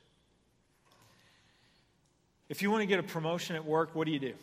If 2.49 2.63
you 2.63 2.71
want 2.71 2.81
to 2.81 2.87
get 2.87 2.97
a 2.97 3.03
promotion 3.03 3.55
at 3.55 3.63
work, 3.63 3.93
what 3.93 4.07
do 4.07 4.11
you 4.11 4.19
do? 4.19 4.33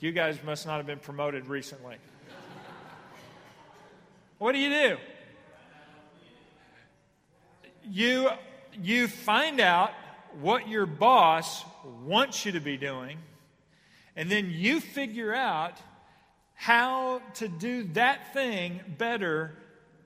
You 0.00 0.12
guys 0.12 0.38
must 0.42 0.66
not 0.66 0.78
have 0.78 0.86
been 0.86 0.98
promoted 0.98 1.46
recently. 1.46 1.96
what 4.38 4.52
do 4.52 4.58
you 4.58 4.70
do? 4.70 4.96
you, 7.90 8.30
you 8.82 9.08
find 9.08 9.60
out 9.60 9.92
what 10.40 10.68
your 10.68 10.86
boss 10.86 11.64
wants 12.04 12.44
you 12.46 12.52
to 12.52 12.60
be 12.60 12.76
doing, 12.76 13.18
and 14.16 14.30
then 14.30 14.50
you 14.50 14.80
figure 14.80 15.34
out 15.34 15.74
how 16.54 17.20
to 17.34 17.48
do 17.48 17.84
that 17.94 18.32
thing 18.32 18.80
better 18.98 19.54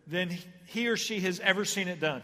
than 0.06 0.36
he 0.66 0.88
or 0.88 0.96
she 0.96 1.20
has 1.20 1.40
ever 1.40 1.64
seen 1.64 1.88
it 1.88 2.00
done. 2.00 2.22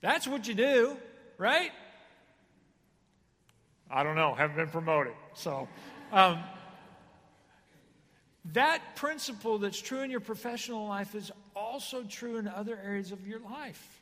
That's 0.00 0.26
what 0.26 0.46
you 0.46 0.54
do, 0.54 0.96
right? 1.38 1.70
I 3.90 4.02
don't 4.02 4.16
know, 4.16 4.34
haven't 4.34 4.56
been 4.56 4.68
promoted. 4.68 5.14
So, 5.34 5.68
um, 6.12 6.38
that 8.52 8.96
principle 8.96 9.58
that's 9.58 9.80
true 9.80 10.00
in 10.00 10.10
your 10.10 10.20
professional 10.20 10.86
life 10.86 11.14
is 11.14 11.32
also 11.54 12.02
true 12.04 12.36
in 12.36 12.46
other 12.46 12.78
areas 12.82 13.12
of 13.12 13.26
your 13.26 13.40
life. 13.40 14.00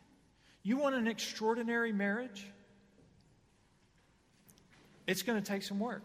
You 0.63 0.77
want 0.77 0.95
an 0.95 1.07
extraordinary 1.07 1.93
marriage? 1.93 2.47
It's 5.07 5.23
going 5.23 5.41
to 5.41 5.47
take 5.47 5.63
some 5.63 5.79
work. 5.79 6.03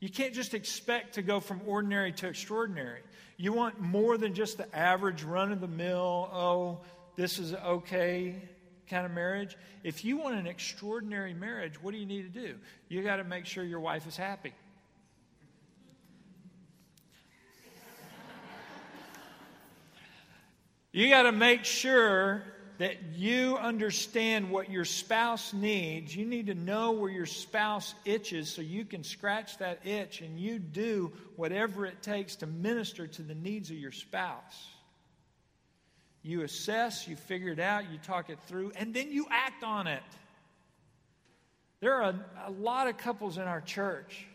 You 0.00 0.08
can't 0.08 0.34
just 0.34 0.54
expect 0.54 1.14
to 1.14 1.22
go 1.22 1.40
from 1.40 1.60
ordinary 1.66 2.12
to 2.12 2.28
extraordinary. 2.28 3.00
You 3.36 3.52
want 3.52 3.80
more 3.80 4.16
than 4.16 4.34
just 4.34 4.58
the 4.58 4.76
average 4.76 5.22
run 5.22 5.50
of 5.50 5.60
the 5.60 5.68
mill, 5.68 6.30
oh, 6.32 6.80
this 7.16 7.38
is 7.38 7.54
okay 7.54 8.36
kind 8.88 9.04
of 9.04 9.12
marriage. 9.12 9.56
If 9.84 10.04
you 10.04 10.16
want 10.16 10.36
an 10.36 10.46
extraordinary 10.46 11.34
marriage, 11.34 11.82
what 11.82 11.92
do 11.92 11.98
you 11.98 12.06
need 12.06 12.32
to 12.32 12.40
do? 12.40 12.54
You 12.88 13.02
got 13.02 13.16
to 13.16 13.24
make 13.24 13.46
sure 13.46 13.64
your 13.64 13.80
wife 13.80 14.06
is 14.06 14.16
happy. 14.16 14.54
You 20.92 21.08
got 21.10 21.22
to 21.22 21.32
make 21.32 21.64
sure 21.64 22.42
that 22.78 22.96
you 23.14 23.56
understand 23.56 24.50
what 24.50 24.70
your 24.70 24.84
spouse 24.84 25.52
needs. 25.52 26.14
You 26.14 26.24
need 26.24 26.46
to 26.46 26.54
know 26.54 26.92
where 26.92 27.10
your 27.10 27.26
spouse 27.26 27.94
itches 28.04 28.48
so 28.48 28.62
you 28.62 28.84
can 28.84 29.02
scratch 29.02 29.58
that 29.58 29.84
itch 29.84 30.20
and 30.20 30.38
you 30.38 30.58
do 30.58 31.12
whatever 31.36 31.86
it 31.86 32.02
takes 32.02 32.36
to 32.36 32.46
minister 32.46 33.06
to 33.06 33.22
the 33.22 33.34
needs 33.34 33.70
of 33.70 33.76
your 33.76 33.92
spouse. 33.92 34.68
You 36.22 36.42
assess, 36.42 37.08
you 37.08 37.16
figure 37.16 37.52
it 37.52 37.60
out, 37.60 37.90
you 37.90 37.98
talk 37.98 38.30
it 38.30 38.38
through, 38.46 38.72
and 38.76 38.94
then 38.94 39.10
you 39.10 39.26
act 39.30 39.64
on 39.64 39.88
it. 39.88 40.02
There 41.80 41.94
are 41.94 42.10
a, 42.10 42.24
a 42.46 42.50
lot 42.50 42.88
of 42.88 42.96
couples 42.96 43.38
in 43.38 43.44
our 43.44 43.60
church 43.60 44.26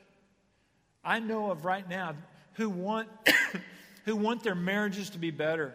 I 1.04 1.20
know 1.20 1.52
of 1.52 1.66
right 1.66 1.88
now 1.88 2.16
who 2.54 2.70
want, 2.70 3.10
who 4.06 4.16
want 4.16 4.44
their 4.44 4.56
marriages 4.56 5.10
to 5.12 5.18
be 5.18 5.32
better 5.32 5.74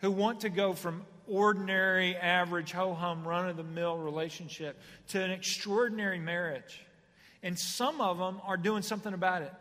who 0.00 0.10
want 0.10 0.40
to 0.40 0.48
go 0.48 0.72
from 0.72 1.04
ordinary, 1.28 2.16
average, 2.16 2.72
ho 2.72 2.94
hum, 2.94 3.26
run 3.26 3.48
of 3.48 3.56
the 3.56 3.62
mill 3.62 3.96
relationship 3.96 4.80
to 5.08 5.22
an 5.22 5.30
extraordinary 5.30 6.18
marriage. 6.18 6.84
And 7.42 7.58
some 7.58 8.00
of 8.00 8.18
them 8.18 8.40
are 8.44 8.56
doing 8.56 8.82
something 8.82 9.14
about 9.14 9.42
it. 9.42 9.52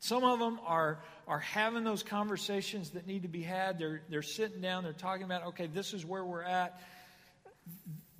Some 0.00 0.24
of 0.24 0.38
them 0.38 0.58
are, 0.64 1.00
are 1.28 1.38
having 1.38 1.84
those 1.84 2.02
conversations 2.02 2.90
that 2.90 3.06
need 3.06 3.22
to 3.22 3.28
be 3.28 3.42
had. 3.42 3.78
They're, 3.78 4.00
they're 4.08 4.22
sitting 4.22 4.60
down, 4.60 4.82
they're 4.82 4.92
talking 4.94 5.24
about, 5.24 5.48
okay, 5.48 5.66
this 5.66 5.92
is 5.92 6.06
where 6.06 6.24
we're 6.24 6.42
at. 6.42 6.80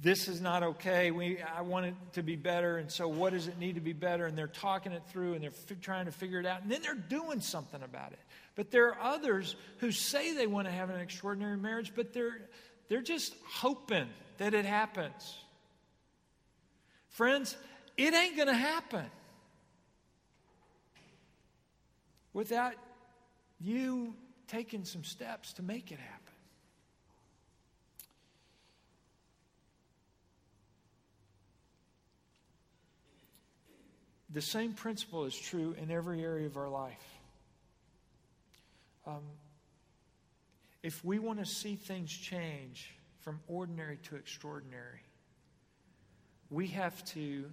This 0.02 0.28
is 0.28 0.40
not 0.40 0.62
okay. 0.62 1.10
We, 1.10 1.38
I 1.42 1.60
want 1.60 1.86
it 1.86 1.94
to 2.14 2.22
be 2.22 2.34
better. 2.34 2.78
And 2.78 2.90
so, 2.90 3.06
what 3.06 3.34
does 3.34 3.48
it 3.48 3.58
need 3.58 3.74
to 3.74 3.82
be 3.82 3.92
better? 3.92 4.24
And 4.26 4.36
they're 4.36 4.46
talking 4.46 4.92
it 4.92 5.02
through 5.08 5.34
and 5.34 5.42
they're 5.42 5.50
f- 5.50 5.80
trying 5.82 6.06
to 6.06 6.12
figure 6.12 6.40
it 6.40 6.46
out. 6.46 6.62
And 6.62 6.70
then 6.70 6.80
they're 6.80 6.94
doing 6.94 7.40
something 7.40 7.82
about 7.82 8.12
it. 8.12 8.18
But 8.54 8.70
there 8.70 8.94
are 8.94 9.14
others 9.14 9.56
who 9.78 9.92
say 9.92 10.34
they 10.34 10.46
want 10.46 10.66
to 10.68 10.72
have 10.72 10.88
an 10.88 10.98
extraordinary 11.00 11.58
marriage, 11.58 11.92
but 11.94 12.14
they're, 12.14 12.48
they're 12.88 13.02
just 13.02 13.34
hoping 13.46 14.08
that 14.38 14.54
it 14.54 14.64
happens. 14.64 15.36
Friends, 17.10 17.56
it 17.98 18.14
ain't 18.14 18.36
going 18.36 18.48
to 18.48 18.54
happen 18.54 19.04
without 22.32 22.74
you 23.60 24.14
taking 24.48 24.84
some 24.84 25.04
steps 25.04 25.52
to 25.54 25.62
make 25.62 25.92
it 25.92 25.98
happen. 25.98 26.19
The 34.32 34.40
same 34.40 34.74
principle 34.74 35.24
is 35.24 35.36
true 35.36 35.74
in 35.80 35.90
every 35.90 36.22
area 36.22 36.46
of 36.46 36.56
our 36.56 36.68
life. 36.68 37.18
Um, 39.06 39.22
if 40.82 41.04
we 41.04 41.18
want 41.18 41.40
to 41.40 41.46
see 41.46 41.74
things 41.74 42.12
change 42.12 42.94
from 43.20 43.40
ordinary 43.48 43.98
to 44.04 44.16
extraordinary, 44.16 45.02
we 46.48 46.68
have 46.68 47.04
to 47.06 47.46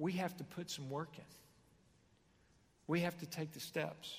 we 0.00 0.12
have 0.12 0.36
to 0.36 0.44
put 0.44 0.70
some 0.70 0.90
work 0.90 1.10
in. 1.16 1.24
We 2.86 3.00
have 3.00 3.18
to 3.18 3.26
take 3.26 3.52
the 3.52 3.60
steps. 3.60 4.14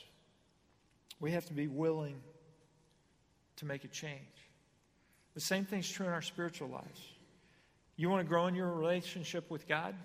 We 1.22 1.32
have 1.32 1.46
to 1.46 1.54
be 1.54 1.68
willing 1.68 2.22
to 3.58 3.66
make 3.66 3.84
a 3.84 3.88
change. 3.88 4.20
The 5.36 5.42
same 5.42 5.66
thing's 5.66 5.90
true 5.90 6.06
in 6.06 6.12
our 6.12 6.22
spiritual 6.22 6.68
lives. 6.68 7.02
You 7.96 8.10
want 8.10 8.26
to 8.26 8.28
grow 8.28 8.48
in 8.48 8.56
your 8.56 8.74
relationship 8.74 9.50
with 9.50 9.68
God, 9.68 9.96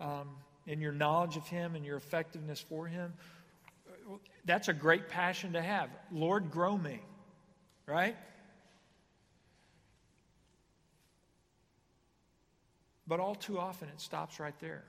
um, 0.00 0.28
in 0.66 0.80
your 0.80 0.92
knowledge 0.92 1.36
of 1.36 1.46
Him 1.46 1.74
and 1.74 1.84
your 1.84 1.96
effectiveness 1.96 2.60
for 2.60 2.86
Him. 2.86 3.12
That's 4.44 4.68
a 4.68 4.72
great 4.72 5.08
passion 5.08 5.54
to 5.54 5.62
have. 5.62 5.90
Lord, 6.12 6.50
grow 6.50 6.76
me, 6.76 7.00
right? 7.86 8.16
But 13.06 13.20
all 13.20 13.34
too 13.34 13.58
often 13.58 13.88
it 13.88 14.00
stops 14.00 14.40
right 14.40 14.58
there. 14.60 14.84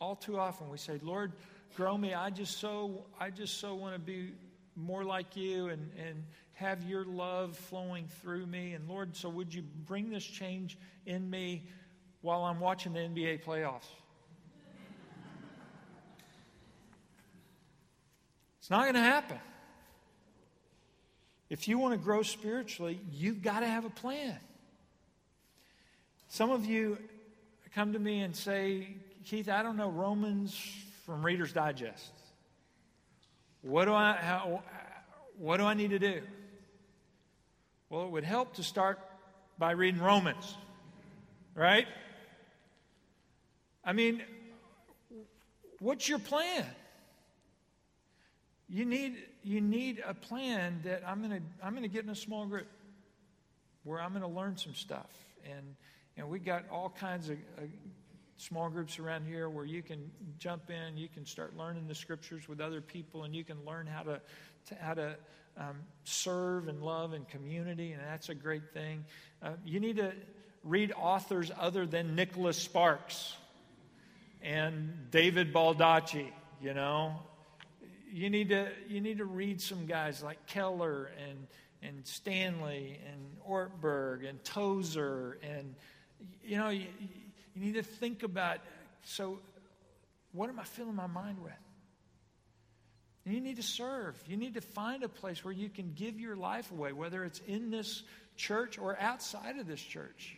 All 0.00 0.16
too 0.16 0.38
often 0.38 0.68
we 0.68 0.78
say, 0.78 0.98
Lord, 1.02 1.32
grow 1.76 1.96
me. 1.96 2.12
I 2.12 2.30
just 2.30 2.58
so 2.58 3.06
I 3.18 3.30
just 3.30 3.60
so 3.60 3.74
want 3.74 3.94
to 3.94 4.00
be 4.00 4.32
more 4.74 5.04
like 5.04 5.36
you 5.36 5.68
and, 5.68 5.90
and 5.98 6.24
have 6.54 6.82
your 6.84 7.04
love 7.04 7.56
flowing 7.56 8.06
through 8.20 8.46
me. 8.46 8.72
And 8.72 8.88
Lord, 8.88 9.16
so 9.16 9.28
would 9.28 9.54
you 9.54 9.62
bring 9.62 10.10
this 10.10 10.24
change 10.24 10.78
in 11.06 11.28
me 11.28 11.64
while 12.22 12.44
I'm 12.44 12.60
watching 12.60 12.92
the 12.92 13.00
NBA 13.00 13.44
playoffs? 13.44 13.88
It's 18.60 18.70
not 18.70 18.82
going 18.82 18.94
to 18.94 19.00
happen. 19.00 19.38
If 21.50 21.68
you 21.68 21.78
want 21.78 21.92
to 21.92 21.98
grow 21.98 22.22
spiritually, 22.22 22.98
you've 23.10 23.42
got 23.42 23.60
to 23.60 23.66
have 23.66 23.84
a 23.84 23.90
plan. 23.90 24.38
Some 26.28 26.50
of 26.50 26.64
you 26.64 26.96
come 27.74 27.92
to 27.92 27.98
me 27.98 28.20
and 28.20 28.34
say, 28.34 28.86
Keith, 29.26 29.48
I 29.48 29.62
don't 29.62 29.76
know 29.76 29.90
Romans 29.90 30.58
from 31.04 31.26
Reader's 31.26 31.52
Digest. 31.52 32.12
What 33.62 33.84
do 33.84 33.92
I, 33.92 34.14
how, 34.14 34.62
what 35.36 35.58
do 35.58 35.64
I 35.64 35.74
need 35.74 35.90
to 35.90 35.98
do? 35.98 36.22
Well, 37.90 38.04
it 38.04 38.10
would 38.10 38.24
help 38.24 38.54
to 38.54 38.62
start 38.62 38.98
by 39.58 39.72
reading 39.72 40.00
Romans, 40.00 40.56
right? 41.54 41.86
I 43.84 43.92
mean, 43.92 44.22
what's 45.80 46.08
your 46.08 46.18
plan? 46.18 46.66
You 48.68 48.84
need, 48.84 49.16
you 49.42 49.60
need 49.60 50.02
a 50.06 50.14
plan 50.14 50.80
that 50.84 51.02
I'm 51.06 51.20
going 51.20 51.40
to 51.40 51.66
I'm 51.66 51.80
to 51.80 51.88
get 51.88 52.04
in 52.04 52.10
a 52.10 52.16
small 52.16 52.46
group 52.46 52.68
where 53.84 54.00
I'm 54.00 54.10
going 54.10 54.22
to 54.22 54.28
learn 54.28 54.56
some 54.56 54.74
stuff. 54.74 55.10
And 55.44 55.74
and 56.16 56.28
we 56.28 56.38
got 56.38 56.64
all 56.70 56.90
kinds 56.90 57.30
of 57.30 57.36
uh, 57.58 57.62
small 58.36 58.68
groups 58.68 58.98
around 58.98 59.24
here 59.24 59.48
where 59.48 59.64
you 59.64 59.82
can 59.82 60.10
jump 60.38 60.70
in, 60.70 60.96
you 60.96 61.08
can 61.08 61.24
start 61.24 61.56
learning 61.56 61.86
the 61.88 61.94
scriptures 61.94 62.48
with 62.48 62.60
other 62.60 62.80
people, 62.80 63.24
and 63.24 63.34
you 63.34 63.44
can 63.44 63.56
learn 63.66 63.86
how 63.86 64.02
to, 64.02 64.20
to 64.68 64.74
how 64.76 64.94
to 64.94 65.16
um, 65.56 65.76
serve 66.04 66.68
and 66.68 66.82
love 66.82 67.14
in 67.14 67.24
community, 67.26 67.92
and 67.92 68.02
that's 68.02 68.28
a 68.28 68.34
great 68.34 68.72
thing. 68.72 69.04
Uh, 69.42 69.50
you 69.64 69.80
need 69.80 69.96
to 69.96 70.12
read 70.64 70.92
authors 70.96 71.50
other 71.58 71.86
than 71.86 72.14
Nicholas 72.14 72.56
Sparks 72.56 73.36
and 74.42 75.10
David 75.10 75.52
Baldacci. 75.52 76.30
You 76.60 76.74
know, 76.74 77.14
you 78.12 78.30
need 78.30 78.50
to 78.50 78.68
you 78.88 79.00
need 79.00 79.18
to 79.18 79.24
read 79.24 79.60
some 79.60 79.86
guys 79.86 80.22
like 80.22 80.46
Keller 80.46 81.10
and 81.28 81.46
and 81.82 82.06
Stanley 82.06 83.00
and 83.10 83.36
Ortberg 83.48 84.28
and 84.28 84.42
Tozer 84.44 85.38
and 85.42 85.74
you 86.44 86.56
know, 86.56 86.68
you, 86.68 86.86
you 87.54 87.62
need 87.62 87.74
to 87.74 87.82
think 87.82 88.22
about 88.22 88.58
so, 89.04 89.40
what 90.32 90.48
am 90.48 90.58
I 90.58 90.64
filling 90.64 90.94
my 90.94 91.06
mind 91.06 91.42
with? 91.42 91.52
You 93.24 93.40
need 93.40 93.56
to 93.56 93.62
serve. 93.62 94.20
You 94.26 94.36
need 94.36 94.54
to 94.54 94.60
find 94.60 95.02
a 95.02 95.08
place 95.08 95.44
where 95.44 95.54
you 95.54 95.68
can 95.68 95.92
give 95.94 96.18
your 96.18 96.34
life 96.34 96.70
away, 96.72 96.92
whether 96.92 97.24
it's 97.24 97.40
in 97.46 97.70
this 97.70 98.02
church 98.36 98.78
or 98.78 98.98
outside 98.98 99.58
of 99.58 99.66
this 99.66 99.80
church. 99.80 100.36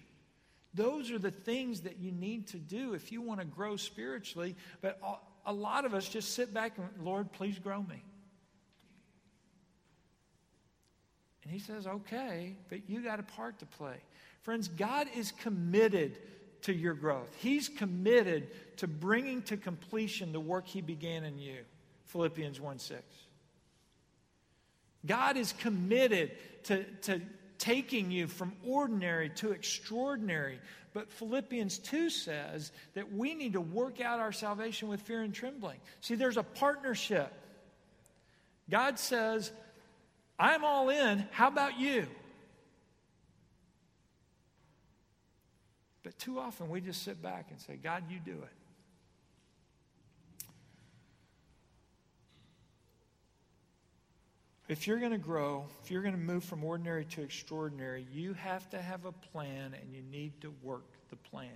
Those 0.75 1.11
are 1.11 1.19
the 1.19 1.31
things 1.31 1.83
that 1.83 1.99
you 1.99 2.11
need 2.11 2.49
to 2.49 2.59
do 2.59 2.95
if 2.95 3.13
you 3.13 3.23
want 3.23 3.41
to 3.41 3.47
grow 3.47 3.77
spiritually. 3.77 4.57
But 4.81 5.01
a 5.47 5.53
lot 5.53 5.85
of 5.85 5.95
us 5.95 6.09
just 6.09 6.35
sit 6.35 6.53
back 6.53 6.77
and, 6.79 6.89
Lord, 7.05 7.33
please 7.33 7.59
grow 7.59 7.83
me. 7.83 8.03
And 11.45 11.53
he 11.53 11.59
says, 11.59 11.87
okay, 11.87 12.57
but 12.71 12.89
you 12.89 13.03
got 13.03 13.21
a 13.21 13.25
part 13.25 13.59
to 13.61 13.67
play. 13.67 13.97
Friends, 14.43 14.69
God 14.69 15.07
is 15.15 15.33
committed 15.33 16.19
to 16.63 16.73
your 16.73 16.95
growth. 16.95 17.31
He's 17.39 17.69
committed 17.69 18.49
to 18.79 18.89
bringing 18.89 19.43
to 19.43 19.57
completion 19.57 20.33
the 20.33 20.41
work 20.41 20.67
He 20.67 20.81
began 20.81 21.25
in 21.25 21.39
you. 21.39 21.59
Philippians 22.07 22.61
1 22.61 22.79
6. 22.79 23.03
God 25.07 25.37
is 25.37 25.53
committed 25.53 26.33
to, 26.65 26.85
to 27.03 27.21
taking 27.65 28.11
you 28.11 28.27
from 28.27 28.53
ordinary 28.63 29.31
to 29.31 29.53
extraordinary. 29.53 30.59
But 30.93 31.11
Philippians 31.11 31.79
2 31.79 32.11
says 32.11 32.73
that 32.93 33.11
we 33.11 33.35
need 33.35 33.55
to 33.55 33.61
work 33.61 34.03
out 34.03 34.21
our 34.21 34.33
salvation 34.33 34.89
with 34.89 35.01
fear 35.01 35.23
and 35.23 35.33
trembling. 35.33 35.79
See, 36.03 36.15
there's 36.15 36.37
a 36.37 36.43
partnership. 36.43 37.33
God 38.69 38.99
says, 38.99 39.51
I'm 40.39 40.63
all 40.63 40.91
in. 40.91 41.27
How 41.31 41.49
about 41.49 41.81
you? 41.81 42.07
But 46.03 46.19
too 46.19 46.39
often 46.39 46.69
we 46.69 46.83
just 46.83 47.03
sit 47.03 47.23
back 47.23 47.47
and 47.51 47.59
say, 47.59 47.77
God, 47.83 48.05
you 48.11 48.19
do 48.23 48.33
it. 48.33 48.64
If 54.75 54.89
you're 54.89 54.99
going 54.99 55.13
to 55.13 55.19
grow, 55.19 55.67
if 55.85 55.93
you're 55.93 56.03
going 56.03 56.17
to 56.17 56.21
move 56.21 56.43
from 56.43 56.65
ordinary 56.65 57.05
to 57.05 57.23
extraordinary, 57.23 58.09
you 58.13 58.33
have 58.33 58.69
to 58.71 58.83
have 58.83 59.05
a 59.05 59.13
plan 59.13 59.73
and 59.73 59.95
you 59.95 60.03
need 60.11 60.41
to 60.41 60.53
work 60.65 60.83
the 61.11 61.17
plan. 61.17 61.47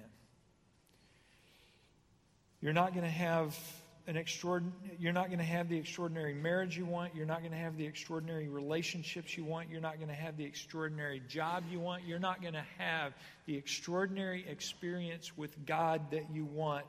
You're 2.61 2.73
not 2.73 2.93
going 2.93 3.03
to 3.03 3.11
have 3.11 3.59
an 4.07 4.17
extraordinary, 4.17 4.77
you're 5.01 5.13
not 5.13 5.27
going 5.27 5.41
to 5.41 5.45
have 5.45 5.69
the 5.69 5.77
extraordinary 5.77 6.33
marriage 6.33 6.79
you 6.79 6.87
want. 6.87 7.17
You're 7.17 7.27
not 7.27 7.41
going 7.41 7.51
to 7.51 7.59
have 7.59 7.77
the 7.77 7.85
extraordinary 7.85 8.47
relationships 8.47 9.37
you 9.37 9.45
want. 9.45 9.69
You're 9.69 9.81
not 9.81 9.97
going 9.97 10.11
to 10.11 10.15
have 10.15 10.37
the 10.37 10.45
extraordinary 10.45 11.21
job 11.29 11.65
you 11.69 11.81
want. 11.81 12.05
You're 12.07 12.21
not 12.21 12.41
going 12.41 12.55
to 12.55 12.65
have 12.79 13.15
the 13.47 13.57
extraordinary 13.57 14.47
experience 14.49 15.37
with 15.37 15.67
God 15.67 16.13
that 16.13 16.31
you 16.33 16.45
want 16.45 16.87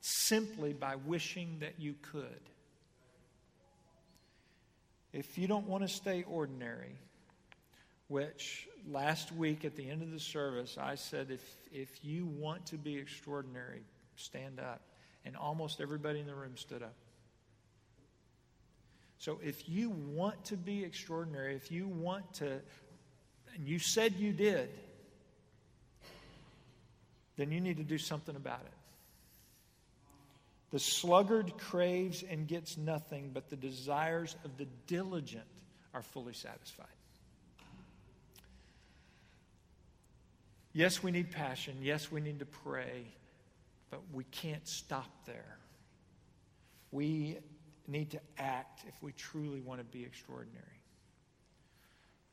simply 0.00 0.72
by 0.72 0.96
wishing 0.96 1.58
that 1.60 1.74
you 1.78 1.96
could. 2.00 2.40
If 5.16 5.38
you 5.38 5.48
don't 5.48 5.66
want 5.66 5.82
to 5.82 5.88
stay 5.88 6.24
ordinary, 6.24 6.94
which 8.08 8.68
last 8.86 9.32
week 9.32 9.64
at 9.64 9.74
the 9.74 9.88
end 9.88 10.02
of 10.02 10.10
the 10.10 10.20
service 10.20 10.76
I 10.78 10.96
said, 10.96 11.30
if, 11.30 11.56
if 11.72 12.04
you 12.04 12.26
want 12.26 12.66
to 12.66 12.76
be 12.76 12.98
extraordinary, 12.98 13.80
stand 14.16 14.60
up 14.60 14.82
and 15.24 15.34
almost 15.34 15.80
everybody 15.80 16.20
in 16.20 16.26
the 16.26 16.34
room 16.34 16.54
stood 16.58 16.82
up. 16.82 16.92
So 19.16 19.40
if 19.42 19.66
you 19.70 19.88
want 19.88 20.44
to 20.44 20.56
be 20.58 20.84
extraordinary, 20.84 21.56
if 21.56 21.72
you 21.72 21.88
want 21.88 22.34
to, 22.34 22.60
and 23.54 23.66
you 23.66 23.78
said 23.78 24.16
you 24.16 24.34
did, 24.34 24.68
then 27.38 27.50
you 27.50 27.60
need 27.62 27.78
to 27.78 27.84
do 27.84 27.96
something 27.96 28.36
about 28.36 28.60
it. 28.60 28.85
The 30.72 30.78
sluggard 30.78 31.56
craves 31.58 32.24
and 32.28 32.46
gets 32.46 32.76
nothing, 32.76 33.30
but 33.32 33.50
the 33.50 33.56
desires 33.56 34.36
of 34.44 34.56
the 34.56 34.66
diligent 34.86 35.46
are 35.94 36.02
fully 36.02 36.34
satisfied. 36.34 36.86
Yes, 40.72 41.02
we 41.02 41.10
need 41.10 41.30
passion. 41.30 41.76
Yes, 41.80 42.12
we 42.12 42.20
need 42.20 42.40
to 42.40 42.46
pray. 42.46 43.06
But 43.90 44.00
we 44.12 44.24
can't 44.24 44.66
stop 44.66 45.24
there. 45.24 45.58
We 46.90 47.38
need 47.86 48.10
to 48.10 48.20
act 48.36 48.84
if 48.86 49.02
we 49.02 49.12
truly 49.12 49.60
want 49.60 49.80
to 49.80 49.84
be 49.84 50.04
extraordinary. 50.04 50.64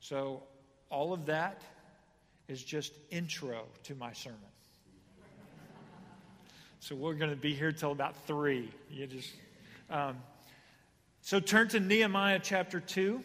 So, 0.00 0.42
all 0.90 1.12
of 1.12 1.26
that 1.26 1.62
is 2.48 2.62
just 2.62 2.92
intro 3.10 3.64
to 3.84 3.94
my 3.94 4.12
sermon. 4.12 4.40
So, 6.86 6.94
we're 6.94 7.14
going 7.14 7.30
to 7.30 7.36
be 7.36 7.54
here 7.54 7.72
till 7.72 7.92
about 7.92 8.26
three. 8.26 8.70
You 8.90 9.06
just. 9.06 9.32
Um, 9.88 10.18
So 11.22 11.40
turn 11.40 11.68
to 11.68 11.80
Nehemiah 11.80 12.40
chapter 12.42 12.78
2. 12.78 13.24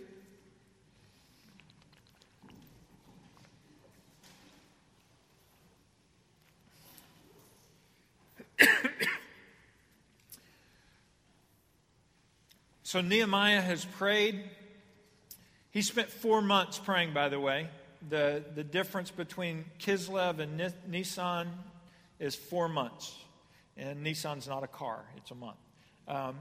so 12.84 13.02
Nehemiah 13.02 13.60
has 13.60 13.84
prayed. 13.84 14.42
He 15.72 15.82
spent 15.82 16.10
four 16.10 16.42
months 16.42 16.80
praying, 16.80 17.12
by 17.12 17.28
the 17.28 17.42
way. 17.42 17.68
The, 18.08 18.42
the 18.56 18.64
difference 18.64 19.12
between 19.12 19.66
Kislev 19.82 20.40
and 20.40 20.72
Nisan 20.88 21.50
is 22.22 22.38
four 22.38 22.70
months. 22.70 23.14
And 23.80 24.06
Nissan's 24.06 24.48
not 24.48 24.64
a 24.64 24.68
car, 24.68 25.04
it's 25.18 25.32
a 25.32 25.36
month. 25.36 25.58
Um, 26.08 26.36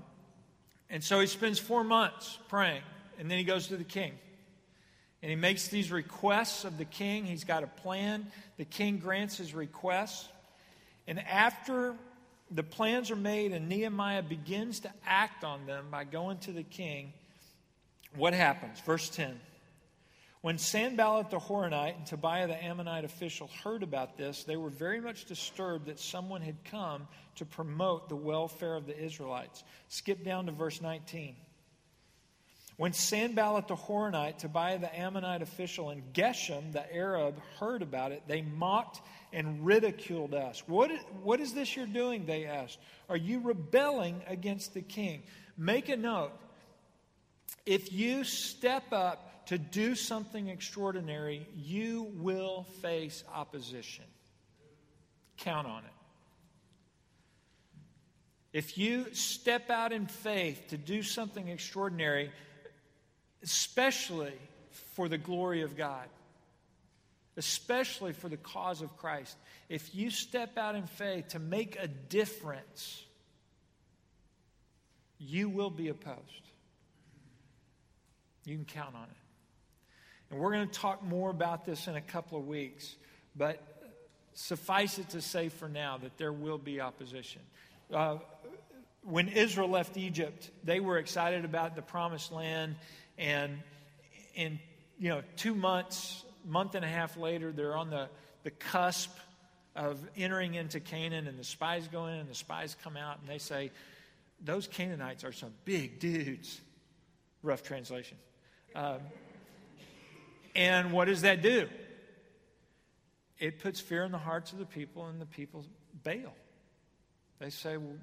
and 0.91 1.05
so 1.05 1.21
he 1.21 1.27
spends 1.27 1.59
four 1.59 1.85
months 1.85 2.39
praying, 2.49 2.83
and 3.19 3.31
then 3.31 3.39
he 3.39 3.45
goes 3.45 3.69
to 3.69 3.77
the 3.77 3.85
king. 3.85 4.13
And 5.23 5.31
he 5.31 5.37
makes 5.37 5.69
these 5.69 5.91
requests 5.91 6.65
of 6.65 6.79
the 6.79 6.85
king. 6.85 7.25
He's 7.25 7.45
got 7.45 7.65
a 7.65 7.67
plan. 7.67 8.31
The 8.57 8.65
king 8.65 8.99
grants 8.99 9.37
his 9.37 9.53
requests. 9.53 10.29
And 11.09 11.19
after 11.27 11.95
the 12.51 12.63
plans 12.63 13.11
are 13.11 13.17
made 13.17 13.53
and 13.53 13.69
Nehemiah 13.69 14.23
begins 14.23 14.81
to 14.81 14.91
act 15.05 15.43
on 15.43 15.67
them 15.67 15.87
by 15.91 16.05
going 16.05 16.39
to 16.39 16.53
the 16.53 16.63
king, 16.63 17.13
what 18.15 18.33
happens? 18.33 18.81
Verse 18.81 19.09
10. 19.11 19.39
When 20.41 20.59
Sanballat 20.59 21.31
the 21.31 21.39
Horonite 21.39 21.97
and 21.97 22.07
Tobiah 22.07 22.47
the 22.47 22.63
Ammonite 22.63 23.05
official 23.05 23.51
heard 23.65 23.83
about 23.83 24.17
this, 24.17 24.45
they 24.45 24.57
were 24.57 24.71
very 24.71 25.01
much 25.01 25.25
disturbed 25.25 25.87
that 25.87 25.99
someone 25.99 26.43
had 26.43 26.65
come 26.65 27.09
to 27.37 27.45
promote 27.45 28.09
the 28.09 28.17
welfare 28.17 28.77
of 28.77 28.87
the 28.87 28.97
Israelites. 28.97 29.65
Skip 29.89 30.25
down 30.25 30.47
to 30.47 30.53
verse 30.53 30.81
19. 30.81 31.35
When 32.77 32.93
Sanballat 32.93 33.67
the 33.67 33.75
Horonite, 33.75 34.39
Tobiah 34.39 34.79
the 34.79 34.97
Ammonite 34.97 35.43
official, 35.43 35.91
and 35.91 36.13
Geshem 36.13 36.73
the 36.73 36.95
Arab 36.95 37.41
heard 37.59 37.83
about 37.83 38.13
it, 38.13 38.23
they 38.29 38.43
mocked 38.43 39.01
and 39.33 39.67
ridiculed 39.67 40.33
us. 40.33 40.63
What, 40.69 40.93
what 41.25 41.41
is 41.41 41.53
this 41.53 41.75
you're 41.75 41.87
doing? 41.87 42.25
They 42.25 42.45
asked. 42.45 42.79
Are 43.09 43.17
you 43.17 43.41
rebelling 43.41 44.23
against 44.29 44.75
the 44.75 44.83
king? 44.83 45.25
Make 45.57 45.89
a 45.89 45.97
note. 45.97 46.31
If 47.67 47.93
you 47.93 48.23
step 48.23 48.93
up 48.93 49.28
to 49.49 49.57
do 49.57 49.95
something 49.95 50.49
extraordinary, 50.49 51.49
you 51.57 52.11
will 52.17 52.65
face 52.83 53.25
opposition. 53.35 54.05
Count 55.39 55.67
on 55.67 55.85
it. 55.85 55.91
If 58.53 58.77
you 58.77 59.07
step 59.15 59.71
out 59.71 59.93
in 59.93 60.07
faith 60.07 60.69
to 60.69 60.77
do 60.77 61.03
something 61.03 61.49
extraordinary, 61.49 62.31
especially 63.43 64.35
for 64.95 65.09
the 65.09 65.17
glory 65.17 65.63
of 65.63 65.79
God, 65.79 66.09
especially 67.39 68.13
for 68.13 68.29
the 68.29 68.37
cause 68.37 68.83
of 68.83 68.99
Christ, 68.99 69.35
if 69.71 69.95
you 69.95 70.11
step 70.11 70.59
out 70.59 70.75
in 70.75 70.87
faith 70.87 71.29
to 71.29 71.39
make 71.39 71.79
a 71.81 71.89
difference, 71.89 73.03
you 75.19 75.49
will 75.49 75.71
be 75.71 75.89
opposed. 75.89 76.21
You 78.45 78.57
can 78.57 78.67
count 78.67 78.95
on 78.95 79.05
it. 79.05 79.18
And 80.31 80.41
we're 80.41 80.53
going 80.53 80.69
to 80.69 80.79
talk 80.79 81.03
more 81.03 81.31
about 81.31 81.65
this 81.65 81.89
in 81.89 81.97
a 81.97 82.01
couple 82.01 82.39
of 82.39 82.47
weeks, 82.47 82.97
but 83.35 83.63
suffice 84.35 84.99
it 84.99 85.09
to 85.11 85.21
say 85.21 85.49
for 85.49 85.69
now 85.69 85.99
that 85.99 86.17
there 86.19 86.33
will 86.33 86.59
be 86.59 86.81
opposition. 86.81 87.43
Uh, 87.93 88.19
when 89.03 89.29
Israel 89.29 89.69
left 89.69 89.97
Egypt, 89.97 90.51
they 90.65 90.81
were 90.81 90.99
excited 90.99 91.45
about 91.45 91.75
the 91.75 91.83
promised 91.83 92.31
land, 92.31 92.77
and 93.17 93.59
in 94.35 94.59
you 94.99 95.09
know 95.09 95.23
two 95.37 95.55
months, 95.55 96.25
month 96.47 96.75
and 96.75 96.85
a 96.85 96.89
half 96.89 97.17
later, 97.17 97.51
they're 97.51 97.77
on 97.77 97.89
the, 97.89 98.09
the 98.45 98.51
cusp 98.51 99.11
of 99.75 99.99
entering 100.17 100.55
into 100.55 100.79
Canaan, 100.79 101.27
and 101.27 101.39
the 101.39 101.45
spies 101.45 101.89
go 101.89 102.07
in, 102.07 102.15
and 102.15 102.29
the 102.29 102.35
spies 102.35 102.77
come 102.83 102.97
out, 102.97 103.19
and 103.21 103.29
they 103.29 103.39
say, 103.39 103.71
"Those 104.45 104.67
Canaanites 104.67 105.25
are 105.25 105.33
some 105.33 105.53
big 105.65 106.01
dudes." 106.01 106.61
Rough 107.43 107.63
translation. 107.63 108.19
Um, 108.75 108.99
and 110.55 110.93
what 110.93 111.07
does 111.07 111.23
that 111.23 111.43
do? 111.43 111.69
It 113.39 113.61
puts 113.61 113.81
fear 113.81 114.05
in 114.05 114.13
the 114.13 114.19
hearts 114.19 114.53
of 114.53 114.59
the 114.59 114.67
people, 114.67 115.07
and 115.07 115.21
the 115.21 115.27
people 115.27 115.65
bail. 116.03 116.35
They 117.39 117.51
say, 117.51 117.77
well, 117.77 117.97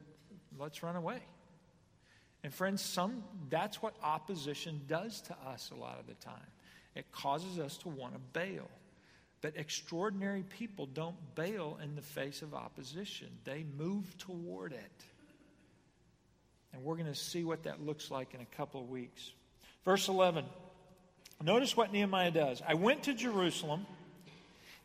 let's 0.58 0.82
run 0.82 0.96
away. 0.96 1.20
And 2.44 2.54
friends, 2.54 2.82
some 2.82 3.24
that's 3.50 3.82
what 3.82 3.96
opposition 4.04 4.82
does 4.88 5.22
to 5.22 5.36
us 5.48 5.72
a 5.76 5.80
lot 5.80 6.00
of 6.00 6.08
the 6.08 6.14
time. 6.14 6.48
It 6.94 7.12
causes 7.12 7.60
us 7.60 7.78
to 7.78 7.90
want 7.90 8.14
to 8.14 8.20
bail. 8.34 8.70
But 9.42 9.58
extraordinary 9.58 10.44
people 10.44 10.86
don't 10.86 11.16
bail 11.36 11.78
in 11.84 11.96
the 11.96 12.02
face 12.02 12.42
of 12.42 12.54
opposition. 12.54 13.28
They 13.44 13.66
move 13.78 14.18
toward 14.18 14.72
it. 14.74 15.04
And 16.74 16.84
we're 16.84 16.96
going 16.96 17.12
to 17.12 17.16
see 17.16 17.44
what 17.44 17.64
that 17.64 17.86
looks 17.86 18.12
like 18.12 18.34
in 18.34 18.42
a 18.42 18.56
couple 18.58 18.82
of 18.82 18.90
weeks. 18.90 19.32
Verse 19.84 20.08
11 20.08 20.46
Notice 21.43 21.78
what 21.78 21.91
Nehemiah 21.91 22.32
does. 22.32 22.62
I 22.67 22.74
went 22.74 23.04
to 23.04 23.13
Jerusalem, 23.13 23.86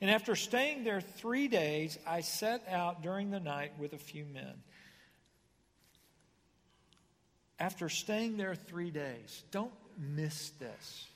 and 0.01 0.11
after 0.11 0.37
staying 0.37 0.85
there 0.85 1.01
three 1.01 1.49
days, 1.49 1.99
I 2.07 2.21
set 2.21 2.63
out 2.69 3.03
during 3.03 3.31
the 3.31 3.41
night 3.41 3.73
with 3.79 3.93
a 3.93 3.99
few 3.99 4.25
men. 4.25 4.55
After 7.59 7.89
staying 7.89 8.37
there 8.37 8.55
three 8.55 8.91
days, 8.91 9.45
don't 9.51 9.73
miss 9.99 10.51
this. 10.59 11.07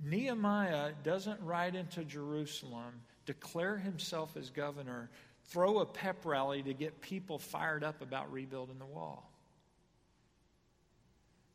Nehemiah 0.00 0.92
doesn't 1.02 1.40
ride 1.40 1.74
into 1.74 2.04
Jerusalem, 2.04 3.00
declare 3.26 3.76
himself 3.76 4.36
as 4.36 4.50
governor, 4.50 5.10
throw 5.46 5.80
a 5.80 5.86
pep 5.86 6.24
rally 6.24 6.62
to 6.62 6.74
get 6.74 7.00
people 7.00 7.38
fired 7.38 7.82
up 7.82 8.00
about 8.00 8.30
rebuilding 8.32 8.78
the 8.78 8.86
wall. 8.86 9.27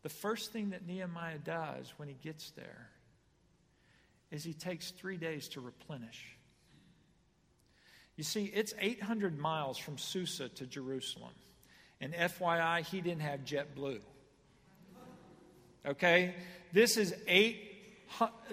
The 0.04 0.10
first 0.10 0.52
thing 0.52 0.72
that 0.72 0.86
Nehemiah 0.86 1.40
does 1.40 1.94
when 1.98 2.10
he 2.10 2.16
gets 2.22 2.52
there 2.52 2.90
is 4.32 4.44
he 4.44 4.54
takes 4.54 4.92
three 4.92 5.18
days 5.18 5.48
to 5.50 5.62
replenish. 5.62 6.38
You 8.18 8.24
see, 8.24 8.46
it's 8.46 8.74
800 8.80 9.40
miles 9.40 9.78
from 9.78 9.98
Susa 9.98 10.50
to 10.50 10.66
Jerusalem. 10.66 11.32
And 12.02 12.14
FYI, 12.14 12.86
he 12.86 13.00
didn't 13.00 13.22
have 13.22 13.42
JetBlue. 13.42 14.02
Okay? 15.86 16.36
This 16.74 16.98
is 16.98 17.14
eight. 17.28 17.70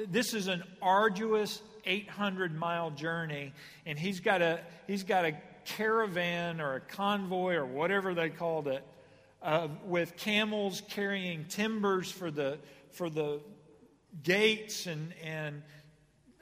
This 0.09 0.35
is 0.35 0.47
an 0.47 0.63
arduous 0.81 1.61
800 1.85 2.57
mile 2.57 2.91
journey, 2.91 3.53
and 3.87 3.99
he's 3.99 4.21
got 4.21 4.43
a 4.43 4.61
he's 4.87 5.03
got 5.03 5.25
a 5.25 5.33
caravan 5.65 6.61
or 6.61 6.75
a 6.75 6.81
convoy 6.81 7.55
or 7.55 7.67
whatever 7.67 8.15
they 8.15 8.31
called 8.31 8.69
it 8.69 8.85
uh, 9.43 9.69
with 9.85 10.17
camels 10.17 10.83
carrying 10.89 11.45
timbers 11.47 12.11
for 12.11 12.31
the, 12.31 12.59
for 12.93 13.09
the 13.09 13.41
gates 14.23 14.87
and, 14.87 15.13
and 15.25 15.63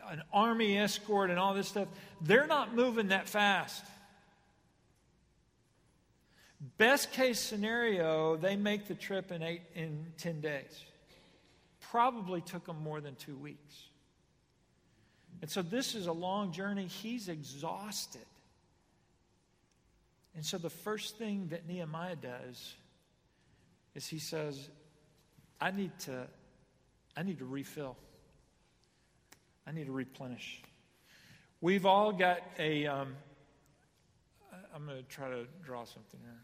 an 0.08 0.22
army 0.32 0.78
escort 0.78 1.30
and 1.30 1.38
all 1.38 1.54
this 1.54 1.68
stuff. 1.68 1.88
They're 2.20 2.46
not 2.46 2.74
moving 2.74 3.08
that 3.08 3.28
fast. 3.28 3.84
Best 6.76 7.12
case 7.12 7.38
scenario, 7.38 8.37
they 8.37 8.56
make 8.56 8.88
the 8.88 8.94
trip 8.94 9.30
in 9.30 9.42
eight 9.42 9.62
in 9.74 10.06
ten 10.16 10.40
days. 10.40 10.84
Probably 11.80 12.40
took 12.40 12.66
them 12.66 12.82
more 12.82 13.00
than 13.00 13.14
two 13.14 13.37
weeks. 13.37 13.84
And 15.40 15.48
so 15.48 15.62
this 15.62 15.94
is 15.94 16.08
a 16.08 16.12
long 16.12 16.50
journey. 16.50 16.87
He's 16.87 17.28
exhausted. 17.28 18.26
And 20.34 20.44
so 20.44 20.58
the 20.58 20.70
first 20.70 21.16
thing 21.16 21.48
that 21.48 21.68
Nehemiah 21.68 22.16
does 22.16 22.74
is 23.98 24.06
he 24.06 24.20
says, 24.20 24.70
I 25.61 25.72
need 25.72 25.90
to, 26.00 26.28
I 27.16 27.24
need 27.24 27.40
to 27.40 27.44
refill. 27.44 27.96
I 29.66 29.72
need 29.72 29.87
to 29.87 29.92
replenish. 29.92 30.62
We've 31.61 31.84
all 31.84 32.12
got 32.12 32.38
a. 32.61 32.87
am 32.87 33.16
going 34.87 34.98
to 34.98 35.02
try 35.02 35.28
to 35.28 35.46
draw 35.64 35.84
something 35.84 36.20
here. 36.20 36.40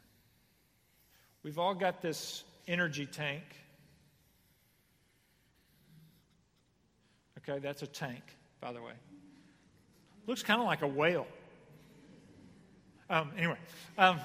We've 1.45 1.59
all 1.59 1.75
got 1.75 2.03
this 2.03 2.43
energy 2.67 3.07
tank. 3.07 3.45
Okay, 7.38 7.61
that's 7.61 7.83
a 7.83 7.87
tank, 7.87 8.23
by 8.61 8.73
the 8.73 8.83
way. 8.83 8.95
Looks 10.27 10.43
kind 10.43 10.61
of 10.61 10.67
like 10.67 10.83
a 10.83 10.88
whale. 10.88 11.29
Um, 13.09 13.31
anyway. 13.38 13.59
Um, 13.97 14.19